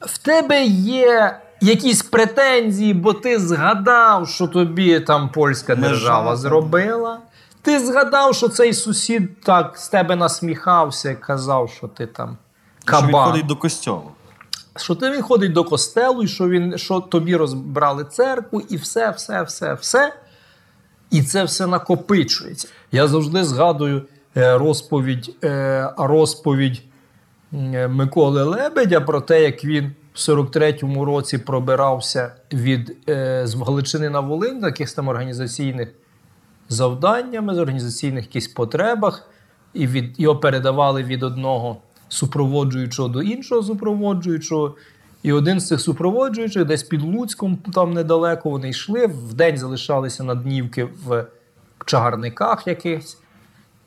[0.00, 7.18] В тебе є якісь претензії, бо ти згадав, що тобі там польська держава зробила.
[7.62, 12.36] Ти згадав, що цей сусід так з тебе насміхався і казав, що ти там
[12.88, 14.10] Що він ходить до костьолу.
[14.76, 19.10] Що ти він ходить до костелу, і що він що тобі розбрали церкву, і все,
[19.10, 20.12] все, все, все.
[21.10, 22.68] І це все накопичується.
[22.92, 24.02] Я завжди згадую
[24.36, 26.82] е, розповідь, е, розповідь
[27.52, 32.96] е, Миколи Лебедя про те, як він в 43-му році пробирався від
[33.44, 35.88] з Галичини на Волинь, на якихось там організаційних
[36.68, 39.28] завданнями, з організаційних якихось потребах,
[39.74, 41.76] і від його передавали від одного
[42.08, 44.74] супроводжуючого до іншого супроводжуючого.
[45.22, 49.06] І один з цих супроводжуючих, десь під Луцьком, там недалеко, вони йшли.
[49.06, 51.26] Вдень залишалися на днівки в
[51.86, 53.18] чагарниках якихось.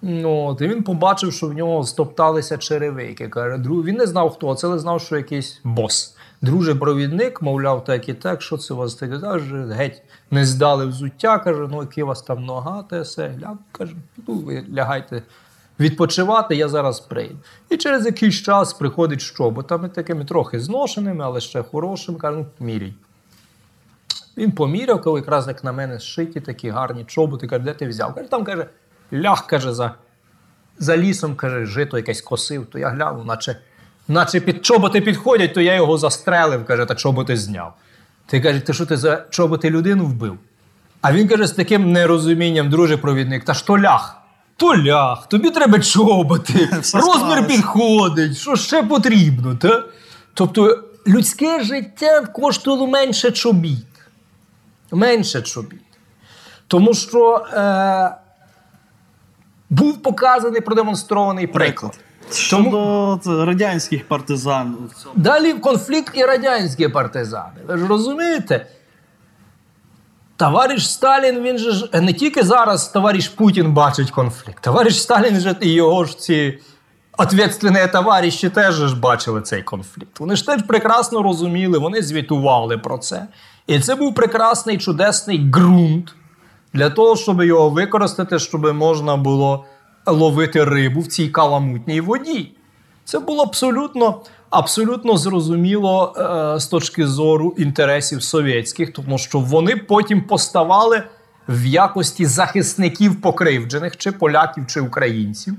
[0.01, 3.27] Ну, от, і він побачив, що в нього стопталися черевики.
[3.27, 6.15] Каже, «Дру- він не знав, хто це, але знав, що якийсь бос.
[6.41, 9.19] Друже провідник, мовляв, так і так, що це у вас таке?
[9.19, 10.01] Каже, геть
[10.31, 13.27] не здали взуття, каже, ну які у вас там нога, те все.
[13.27, 13.95] Гляну, каже,
[14.27, 15.21] ну ви лягайте
[15.79, 17.35] відпочивати, я зараз прийду.
[17.69, 22.45] І через якийсь час приходить з чоботами, такими трохи зношеними, але ще хорошими, каже, ну,
[22.59, 22.93] міряй.
[24.37, 27.47] Він поміряв, коли якраз як на мене зшиті такі гарні чоботи.
[27.47, 28.15] Каже, де ти взяв?
[28.15, 28.65] Каже, там каже,
[29.13, 29.95] ляг, каже, за,
[30.77, 33.57] за лісом, каже, жито якесь косив, то я глянув, наче,
[34.07, 37.73] наче під чоботи підходять, то я його застрелив, каже, та чоботи зняв.
[38.25, 40.37] Ти каже, ти що ти за чоботи людину вбив?
[41.01, 44.18] А він каже з таким нерозумінням, друже провідник, та то ляг.
[44.59, 49.55] То ляг, тобі треба чоботи, розмір підходить, що ще потрібно.
[49.55, 49.83] Та?
[50.33, 53.85] Тобто людське життя коштувало менше чобіт.
[54.91, 55.79] Менше чобіт.
[56.67, 58.11] Тому що е,
[59.69, 61.99] був показаний продемонстрований приклад.
[62.31, 64.77] Щодо т- радянських партизан,
[65.15, 67.61] Далі конфлікт і радянські партизани.
[67.67, 68.65] Ви ж розумієте?
[70.39, 74.63] Товариш Сталін, він же ж не тільки зараз товариш Путін бачить конфлікт.
[74.63, 76.59] Товариш Сталін же і його ж ці
[77.17, 80.19] ответственні товариші теж ж бачили цей конфлікт.
[80.19, 83.27] Вони ж теж прекрасно розуміли, вони звітували про це.
[83.67, 86.15] І це був прекрасний чудесний ґрунт
[86.73, 89.65] для того, щоб його використати, щоб можна було
[90.05, 92.51] ловити рибу в цій каламутній воді.
[93.05, 100.21] Це було абсолютно, абсолютно зрозуміло е, з точки зору інтересів совєтських, тому що вони потім
[100.21, 101.03] поставали
[101.49, 105.55] в якості захисників покривджених, чи поляків, чи українців.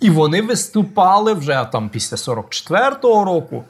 [0.00, 3.64] І вони виступали вже там після 44-го року.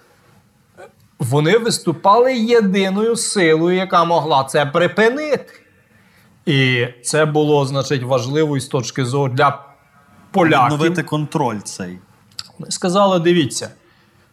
[1.19, 5.53] Вони виступали єдиною силою, яка могла це припинити.
[6.47, 9.65] І це було, значить, важливо з точки зору для
[10.31, 10.65] поляків.
[10.65, 11.99] відновити контроль цей.
[12.69, 13.71] Сказали: дивіться,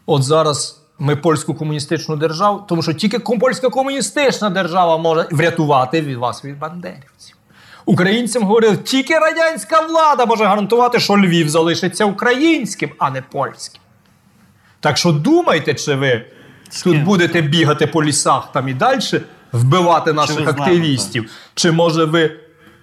[0.07, 6.17] от зараз ми польську комуністичну державу, тому що тільки польська комуністична держава може врятувати від
[6.17, 7.35] вас від бандерівців.
[7.85, 13.81] Українцям говорили, тільки радянська влада може гарантувати, що Львів залишиться українським, а не польським.
[14.79, 16.25] Так що думайте, чи ви
[16.83, 19.01] тут будете бігати по лісах там і далі,
[19.51, 21.31] вбивати наших нами, активістів.
[21.55, 22.31] Чи може ви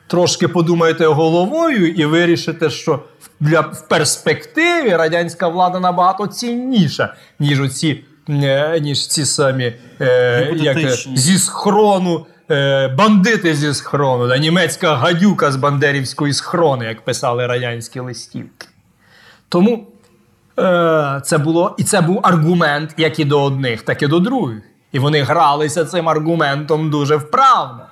[0.06, 3.02] трошки подумаєте головою і вирішите, що
[3.40, 10.76] для в перспективі радянська влада набагато цінніша, ніж оці, е, ніж ці самі е, як,
[10.76, 12.26] е, зі схрону.
[12.50, 18.68] е, Бандити зі схрону, да, німецька гадюка з бандерівської схрони, як писали радянські листівки.
[19.48, 19.86] Тому
[20.58, 24.62] е, це було, і це був аргумент як і до одних, так і до других.
[24.92, 27.86] І вони гралися цим аргументом дуже вправно.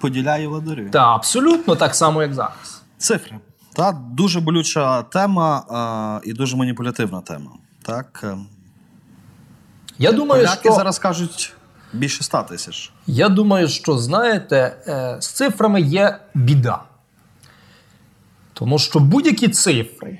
[0.00, 0.90] Поділяє владарю.
[0.90, 2.82] Та абсолютно так само, як зараз.
[2.98, 3.36] Цифри.
[3.72, 7.50] Та дуже болюча тема а, і дуже маніпулятивна тема.
[7.82, 8.36] Так, е,
[9.98, 11.54] Я думаю, поляки що, зараз кажуть
[11.92, 12.92] більше 100 тисяч.
[13.06, 16.82] я думаю, що знаєте, е, з цифрами є біда.
[18.52, 20.18] Тому що будь-які цифри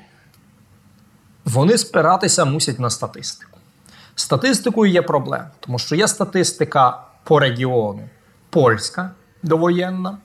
[1.45, 3.59] вони спиратися мусять на статистику.
[4.15, 8.09] Статистикою є проблема, тому що є статистика по регіону
[8.51, 9.11] польська
[9.43, 10.19] довоєнна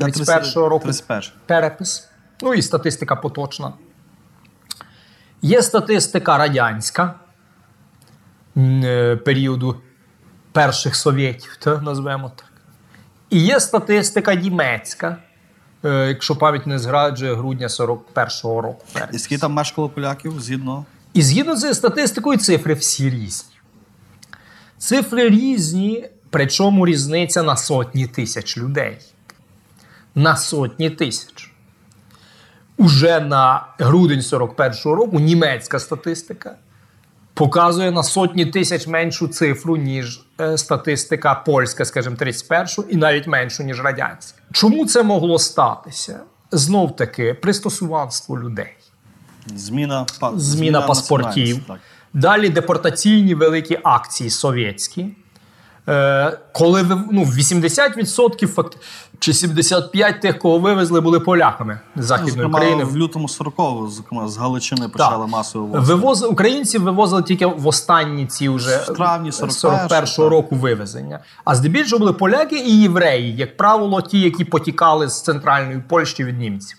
[0.00, 1.22] 31-го року 31.
[1.46, 2.08] перепис,
[2.42, 3.72] ну і статистика поточна.
[5.42, 7.14] Є статистика радянська
[8.56, 9.80] е, періоду
[10.52, 12.52] перших совєтів, та, назвемо так.
[13.30, 15.16] І є статистика німецька,
[15.84, 18.84] е, якщо пам'ять не зраджує грудня 41-го року.
[19.12, 20.84] І скільки там мешкало поляків згідно?
[21.14, 23.54] І згідно з статистикою, цифри всі різні.
[24.78, 28.98] Цифри різні, причому різниця на сотні тисяч людей.
[30.14, 31.37] На сотні тисяч.
[32.78, 36.56] Уже на грудень 41-го року німецька статистика
[37.34, 43.62] показує на сотні тисяч меншу цифру, ніж е, статистика польська, скажімо, 31-го, і навіть меншу,
[43.62, 44.42] ніж радянська.
[44.52, 46.20] Чому це могло статися?
[46.50, 48.74] Знов таки, пристосуванство людей
[49.54, 51.60] Зміна, па- зміна паспортів.
[51.68, 51.78] Так.
[52.12, 55.06] Далі депортаційні великі акції совєтські.
[55.88, 58.78] Е, коли ви, ну, 80% факт,
[59.18, 62.84] чи 75% тих, кого вивезли, були поляками з Західної Зокрема, України.
[62.84, 65.32] в лютому 40-го, зокрема, з Галичини почали Так.
[65.32, 65.94] масово вивозити.
[65.94, 71.18] Вивоз, українців вивозили тільки в останні ці вже В травні 41-го, 41-го року вивезення.
[71.44, 76.38] А здебільшого були поляки і євреї, як правило, ті, які потікали з центральної Польщі від
[76.38, 76.78] німців.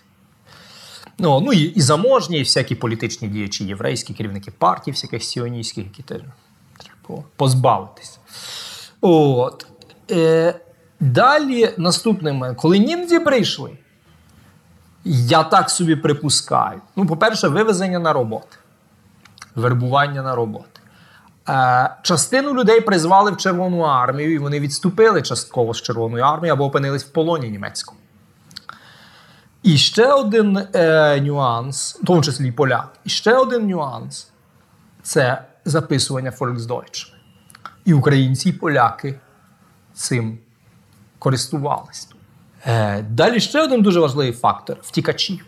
[1.18, 6.02] Ну, ну і, і заможні, і всякі політичні діячі єврейські, керівники партій, всяких сіоністських, які
[6.02, 8.19] теж треба позбавитись.
[9.00, 9.66] От.
[10.10, 10.54] Е,
[11.00, 12.58] далі наступний момент.
[12.58, 13.70] Коли німці прийшли,
[15.04, 16.80] я так собі припускаю.
[16.96, 18.56] Ну, по-перше, вивезення на роботи,
[19.54, 20.80] вербування на роботи.
[21.48, 26.64] Е, частину людей призвали в Червону армію, і вони відступили частково з Червоної армії або
[26.64, 28.00] опинились в полоні німецькому.
[29.62, 34.30] І ще один е, нюанс, в тому числі і поляк, і ще один нюанс
[35.02, 37.19] це записування Volksdeutsch.
[37.84, 39.20] І українці, і поляки
[39.94, 40.38] цим
[41.18, 42.06] користувалися.
[42.66, 45.40] Е, далі ще один дуже важливий фактор втікачі.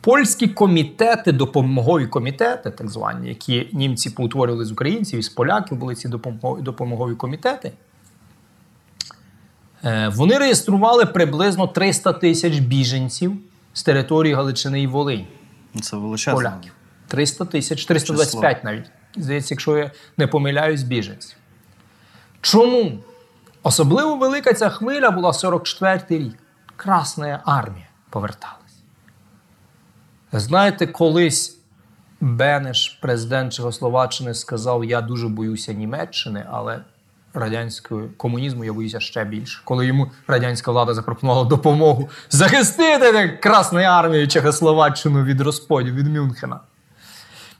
[0.00, 5.94] Польські комітети, допомогові комітети, так звані, які німці поутворювали з українців і з поляків, були
[5.94, 6.08] ці
[6.60, 7.72] допомогові, комітети.
[9.84, 13.36] Е, Вони реєстрували приблизно 300 тисяч біженців
[13.72, 15.28] з території Галичини і Волині.
[15.82, 16.40] Це величезно.
[16.40, 16.72] Поляків.
[17.06, 18.90] 300 тисяч, 325 навіть.
[19.16, 21.36] Здається, якщо я не помиляюсь, біженців.
[22.40, 22.98] Чому?
[23.62, 26.38] Особливо велика ця хвиля була 44-й рік.
[26.76, 28.56] Красна армія поверталась.
[30.32, 31.60] Знаєте, колись
[32.20, 36.80] Бенеш, президент Чехословаччини, сказав: Я дуже боюся Німеччини, але
[37.34, 39.62] радянського комунізму я боюся ще більше.
[39.64, 46.60] Коли йому радянська влада запропонувала допомогу захистити Красною армією Чехословаччину від розподілу, від Мюнхена.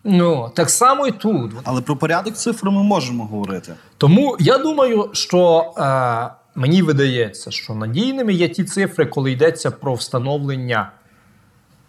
[0.05, 1.53] Ну, так само і тут.
[1.65, 3.75] Але про порядок цифр ми можемо говорити.
[3.99, 9.95] Тому я думаю, що е, мені видається, що надійними є ті цифри, коли йдеться про
[9.95, 10.93] встановлення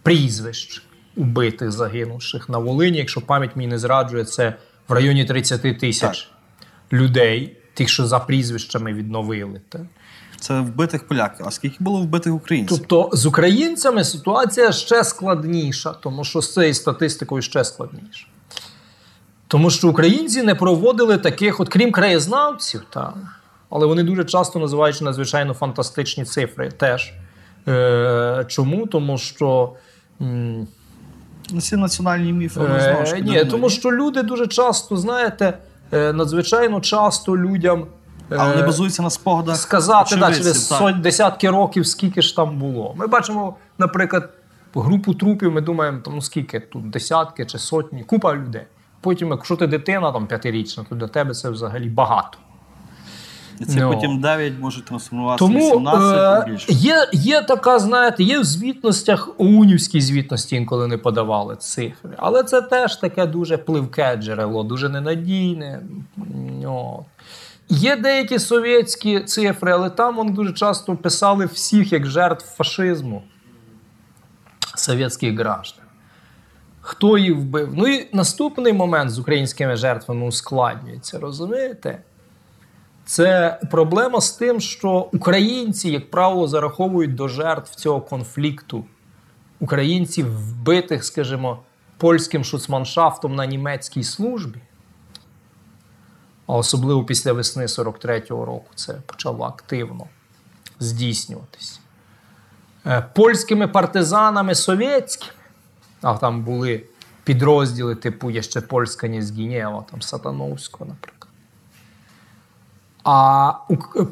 [0.02, 0.82] прізвищ
[1.16, 2.98] убитих, загинувших на Волині.
[2.98, 4.54] Якщо пам'ять мені не зраджує, це
[4.88, 6.30] в районі 30 тисяч
[6.92, 9.60] людей, тих, що за прізвищами відновили.
[9.68, 9.82] Так?
[10.42, 11.46] Це вбитих поляків.
[11.48, 12.78] А скільки було вбитих українців?
[12.78, 18.26] Тобто з українцями ситуація ще складніша, тому що з цією статистикою ще складніше.
[19.48, 23.14] Тому що українці не проводили таких, от крім краєзнавців, та,
[23.70, 27.12] але вони дуже часто називають надзвичайно фантастичні цифри теж.
[27.68, 28.86] Е, чому?
[28.86, 29.72] Тому що.
[30.20, 30.66] м,
[31.50, 35.58] Ну, Ці національні міфи Е, ні, тому що люди дуже часто, знаєте,
[35.92, 37.86] е, надзвичайно часто людям
[38.30, 39.56] А вони е, базуються на спогадах.
[39.56, 40.78] сказати да, через так.
[40.78, 42.94] сотні десятки років, скільки ж там було.
[42.96, 44.30] Ми бачимо, наприклад,
[44.74, 48.66] групу трупів, ми думаємо, там, ну скільки тут десятки чи сотні, купа людей.
[49.00, 52.38] Потім, якщо ти дитина там п'ятирічна, то для тебе це взагалі багато.
[53.60, 53.92] І це Ну.
[53.94, 56.72] потім 9 може трансформуватися в Тому 18 і е, більше.
[56.72, 62.10] є, є така, знаєте, є в звітностях ОУНівській звітності інколи не подавали цифри.
[62.16, 65.80] Але це теж таке дуже пливке джерело, дуже ненадійне.
[66.62, 67.04] Ну,
[67.74, 73.22] Є деякі совєтські цифри, але там вони дуже часто писали всіх як жертв фашизму
[74.76, 75.84] совєтських граждан.
[76.80, 77.68] Хто їх вбив?
[77.74, 82.02] Ну і наступний момент з українськими жертвами ускладнюється, розумієте?
[83.04, 88.84] Це проблема з тим, що українці, як правило, зараховують до жертв цього конфлікту.
[89.60, 91.58] Українців, вбитих, скажімо,
[91.96, 94.58] польським шуцманшафтом на німецькій службі.
[96.52, 100.06] А особливо після весни 43-го року це почало активно
[100.80, 101.80] здійснюватись.
[102.86, 105.32] Е, Польськими партизанами совєтськими,
[106.02, 106.82] а там були
[107.24, 111.28] підрозділи, типу є ще польська Нізгінєва, там Сатановського, наприклад.
[113.04, 113.52] А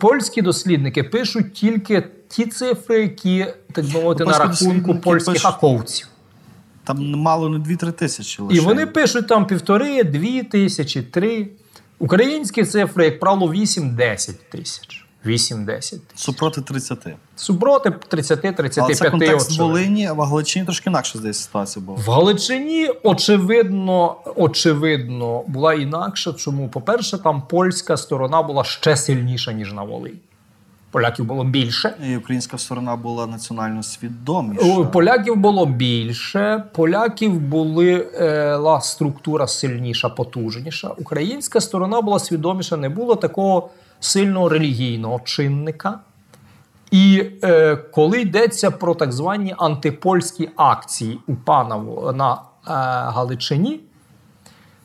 [0.01, 6.09] польські дослідники пишуть тільки ті цифри, які, так би мовити, на рахунку польських пишуть- аковців.
[6.85, 8.57] Там мало не 2-3 тисячі лише.
[8.57, 11.49] І вони пишуть там півтори, дві тисячі, три.
[12.01, 15.07] Українські цифри, як правило, 8-10 тисяч.
[15.27, 16.01] 8-10 тисяч.
[16.15, 16.99] супроти 30.
[17.37, 19.67] Супроти 30-35 Але це контекст очевидно.
[19.67, 21.99] Волині, а в Галичині трошки інакше здається ситуація була.
[21.99, 26.33] В Галичині, очевидно, очевидно, була інакша.
[26.33, 26.69] Чому?
[26.69, 30.19] По-перше, там польська сторона була ще сильніша, ніж на Волині.
[30.91, 31.95] Поляків було більше.
[32.07, 34.85] І українська сторона була національно свідоміша.
[34.85, 40.89] Поляків було більше, поляків були е, структура сильніша, потужніша.
[40.99, 43.71] Українська сторона була свідоміша, не було такого
[44.01, 46.01] сильного релігійного чинника.
[46.91, 52.39] І е, коли йдеться про так звані антипольські акції у Паново на е,
[53.11, 53.81] Галичині,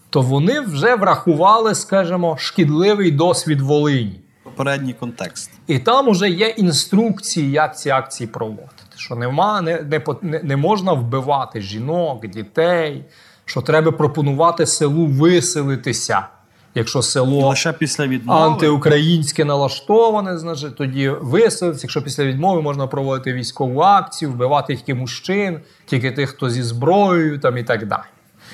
[0.10, 4.25] то вони вже врахували, скажімо, шкідливий досвід Волині.
[4.56, 5.52] Попередній контекст.
[5.68, 8.72] І там уже є інструкції, як ці акції проводити.
[8.96, 13.06] Що нема, не, не, не, можна вбивати жінок, дітей,
[13.46, 16.28] що треба пропонувати селу виселитися.
[16.76, 21.84] Якщо І село лише після відмови антиукраїнське налаштоване, значить тоді виселитися.
[21.84, 27.40] Якщо після відмови можна проводити військову акцію, вбивати тільки мужчин, тільки тих, хто зі зброєю
[27.40, 28.04] там і так далі.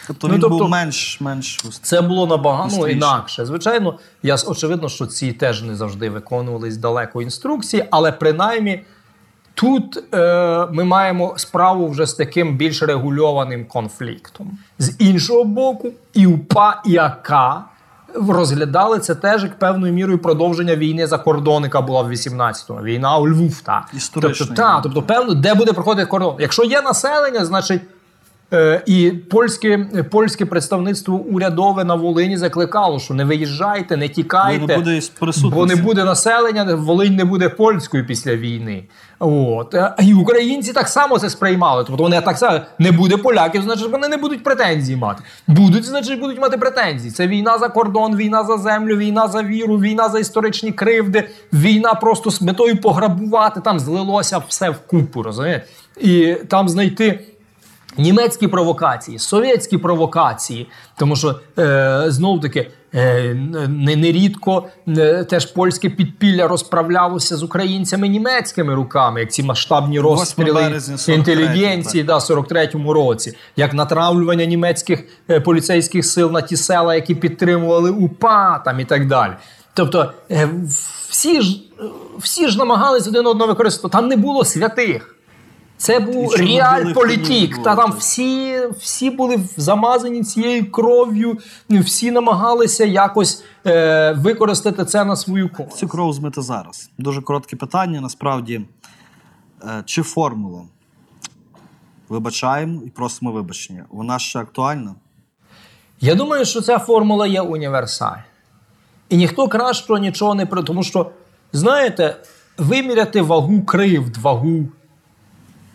[0.08, 3.46] Тобто ну, він тобто- був менш менш Це було набагато ну, інакше.
[3.46, 8.84] Звичайно, я очевидно, що ці теж не завжди виконувались далеко інструкції, але принаймні
[9.54, 14.58] тут е, ми маємо справу вже з таким більш регульованим конфліктом.
[14.80, 17.32] З іншого боку, і УПА, і АК
[18.16, 22.82] розглядали це теж як певною мірою продовження війни за кордон, яка була в 18-му.
[22.82, 23.62] Війна у Львов.
[23.62, 23.86] Та.
[24.14, 26.36] Тобто, та, тобто, певно, де буде проходити кордон.
[26.40, 27.82] Якщо є населення, значить.
[28.54, 29.78] Е, І польське,
[30.12, 35.02] польське представництво урядове на Волині закликало, що не виїжджайте, не тікайте, Бо не буде
[35.44, 38.84] бо не буде населення, Волинь не буде польською після війни.
[39.20, 39.74] От.
[39.74, 41.84] Е, І українці так само це сприймали.
[41.88, 45.24] Тобто вони так само не буде поляків, значить вони не будуть претензій мати.
[45.48, 47.12] Будуть, значить, будуть мати претензії.
[47.12, 51.94] Це війна за кордон, війна за землю, війна за віру, війна за історичні кривди, війна
[51.94, 53.62] просто з метою пограбувати.
[53.62, 55.66] Там злилося все вкупу, розумієте?
[56.02, 57.20] І там знайти.
[57.98, 60.68] Німецькі провокації, совєтські провокації,
[60.98, 63.34] тому що е, знов таки е,
[63.70, 70.82] не, нерідко е, теж польське підпілля розправлялося з українцями німецькими руками, як ці масштабні розстріли
[71.08, 77.92] інтелігенції да, 43-му році, як натравлювання німецьких е, поліцейських сил на ті села, які підтримували
[77.92, 79.32] УПА там і так далі.
[79.74, 80.50] Тобто е,
[81.10, 81.58] всі ж,
[82.18, 83.98] всі ж намагалися один одного використовувати.
[83.98, 85.16] Там не було святих.
[85.82, 87.64] Це був реаль-політік.
[87.64, 91.38] Та там всі, всі були замазані цією кров'ю,
[91.70, 95.78] всі намагалися якось е, використати це на свою користь.
[95.78, 96.90] Цю кров змити зараз.
[96.98, 98.02] Дуже коротке питання.
[98.02, 98.62] Насправді,
[99.64, 100.64] Е, чи формула
[102.10, 103.86] вибачаємо і просимо вибачення.
[103.90, 104.96] Вона ще актуальна?
[106.02, 108.24] Я думаю, що ця формула є універсальна.
[109.10, 110.64] І ніхто кращого нічого не при.
[110.64, 111.12] Тому що,
[111.54, 112.18] знаєте,
[112.58, 114.66] виміряти вагу кривд, вагу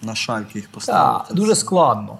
[0.06, 1.24] На шальки їх поставити.
[1.28, 2.18] Так, дуже складно.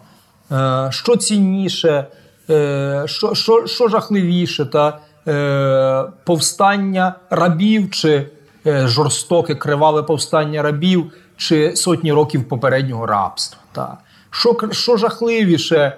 [0.53, 2.07] Е, що цінніше,
[2.51, 8.29] е, що, що, що жахливіше, та, е, повстання рабів, чи
[8.67, 13.59] жорстоке криваве повстання рабів, чи сотні років попереднього рабства.
[13.73, 13.97] Та.
[14.31, 15.97] Що, що жахливіше,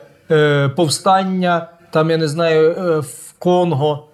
[0.77, 4.05] повстання, там, я не знаю, в Конго.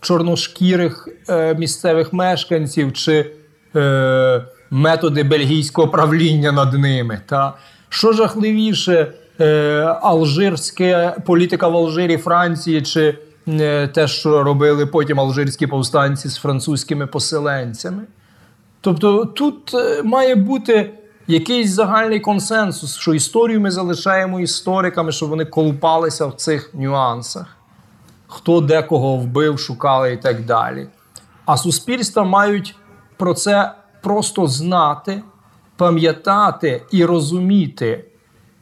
[0.00, 1.08] чорношкірих
[1.56, 3.32] місцевих мешканців чи
[3.76, 7.20] е, методи бельгійського правління над ними.
[7.26, 7.54] Та?
[7.88, 15.66] Що жахливіше, е, алжирська політика в Алжирі Франції, чи е, те, що робили потім алжирські
[15.66, 18.02] повстанці з французькими поселенцями.
[18.80, 20.90] Тобто тут е, має бути
[21.26, 27.56] якийсь загальний консенсус, що історію ми залишаємо істориками, щоб вони колупалися в цих нюансах.
[28.26, 30.86] Хто де кого вбив, шукали і так далі.
[31.46, 32.76] А суспільства мають
[33.16, 33.72] про це
[34.04, 35.22] просто знати,
[35.76, 38.04] пам'ятати і розуміти,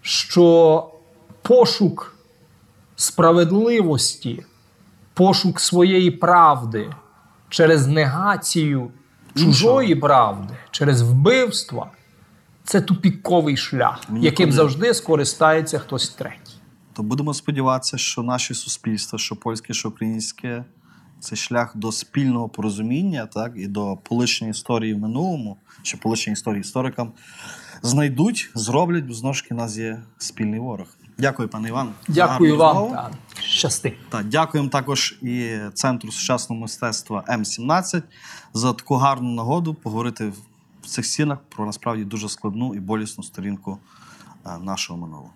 [0.01, 0.91] що
[1.43, 2.15] пошук
[2.97, 4.45] справедливості,
[5.15, 6.91] пошук своєї правди
[7.49, 8.91] через негацію
[9.37, 11.91] чужої правди, через вбивства
[12.65, 16.39] це тупіковий шлях, Мені яким коли- завжди скористається хтось третій.
[16.93, 20.65] То будемо сподіватися, що наші суспільства, що польське, що українське,
[21.23, 26.61] це шлях до спільного порозуміння, так, і до полишення історії в минулому, чи полишення історії
[26.61, 27.13] історикам,
[27.83, 30.87] знайдуть, зроблять, бо знову ж у нас є спільний ворог.
[31.19, 31.93] Дякую, пане Іван.
[32.09, 32.91] Дякую вам.
[32.91, 33.11] Та,
[33.41, 33.97] щасти.
[34.09, 38.03] Так, дякуємо також і Центру сучасного мистецтва М17
[38.53, 40.33] за таку гарну нагоду поговорити
[40.83, 43.79] в цих стінах про насправді дуже складну і болісну сторінку
[44.47, 45.31] е, нашого минулого.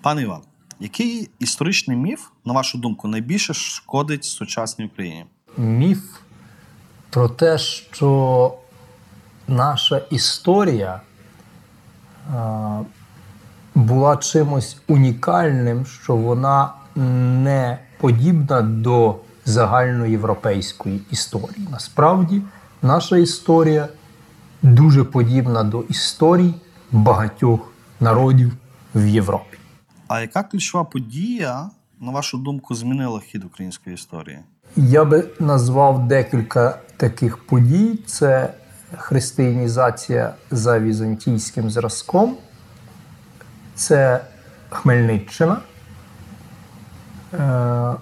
[0.00, 0.42] Пане Іван,
[0.82, 5.24] який історичний міф, на вашу думку, найбільше шкодить сучасній Україні?
[5.56, 5.98] Міф
[7.10, 8.54] про те, що
[9.48, 11.00] наша історія
[13.74, 21.68] була чимось унікальним, що вона не подібна до загальноєвропейської історії.
[21.70, 22.42] Насправді,
[22.82, 23.88] наша історія
[24.62, 26.54] дуже подібна до історій
[26.92, 28.52] багатьох народів
[28.94, 29.58] в Європі.
[30.12, 34.38] А яка ключова подія, на вашу думку, змінила хід української історії?
[34.76, 38.54] Я би назвав декілька таких подій: це
[38.96, 42.36] християнізація за візантійським зразком,
[43.74, 44.24] це
[44.68, 45.60] Хмельниччина.
[47.34, 47.94] Е-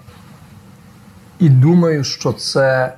[1.39, 2.97] і думаю, що це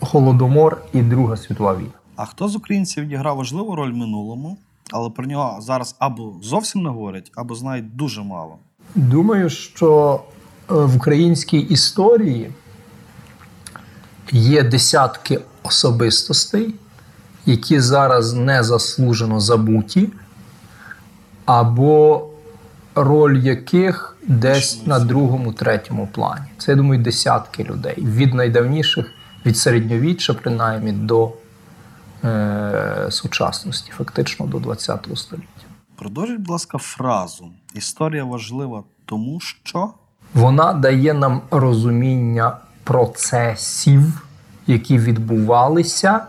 [0.00, 1.90] Голодомор і Друга світова війна.
[2.16, 4.58] А хто з українців відіграв важливу роль в минулому,
[4.92, 8.58] але про нього зараз або зовсім не говорять, або знають дуже мало.
[8.94, 10.20] Думаю, що
[10.70, 12.50] е, в українській історії
[14.32, 16.74] є десятки особистостей,
[17.46, 20.08] які зараз незаслужено забуті,
[21.44, 22.28] або
[22.94, 26.46] роль яких десь на другому, третьому плані.
[26.58, 29.10] Це, я думаю, десятки людей від найдавніших,
[29.46, 31.32] від середньовіччя, принаймні, до
[33.10, 35.66] сучасності, фактично до ХХ століття.
[35.96, 37.50] Продовжіть, будь ласка, фразу.
[37.74, 39.92] Історія важлива тому, що
[40.34, 44.26] Вона дає нам розуміння процесів,
[44.66, 46.20] які відбувалися,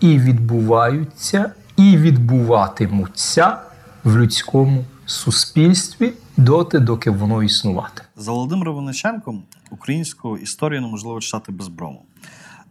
[0.00, 3.58] і відбуваються, і відбуватимуться
[4.04, 8.08] в людському суспільстві доти, доки воно існуватиме.
[8.16, 12.02] за Володимиром Винниченком українську історію неможливо читати без брому.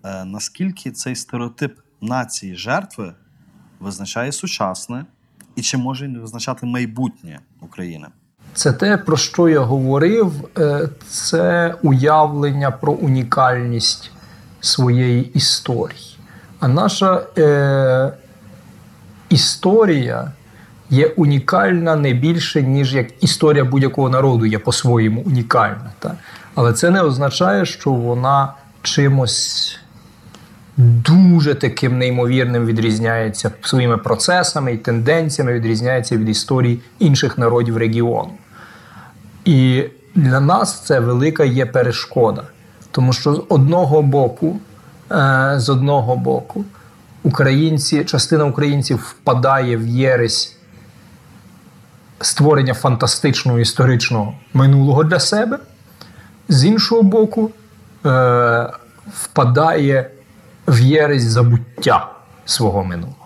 [0.04, 3.14] Е, наскільки цей стереотип нації жертви
[3.80, 5.06] визначає сучасне
[5.56, 8.08] і чи може визначати майбутнє України?
[8.54, 14.12] Це те, про що я говорив, е, це уявлення про унікальність
[14.62, 16.18] своєї історії.
[16.60, 18.14] А наша е,
[19.30, 20.32] історія
[20.90, 25.92] є унікальна не більше, ніж як історія будь-якого народу є по-своєму унікальна.
[26.00, 26.16] Так?
[26.56, 29.80] Але це не означає, що вона чимось
[30.78, 38.32] дуже таким неймовірним відрізняється своїми процесами і тенденціями, відрізняється від історії інших народів регіону.
[39.46, 39.84] І
[40.16, 42.44] для нас це велика є перешкода.
[42.92, 44.60] Тому що з одного боку,
[45.12, 46.66] е, з одного боку,
[47.24, 50.58] українці, частина українців впадає в єресь
[52.22, 55.60] створення фантастичного історичного минулого для себе,
[56.50, 57.52] з іншого боку,
[58.06, 58.70] е,
[59.14, 60.10] впадає
[60.68, 62.12] в єресь забуття
[62.46, 63.23] свого минулого.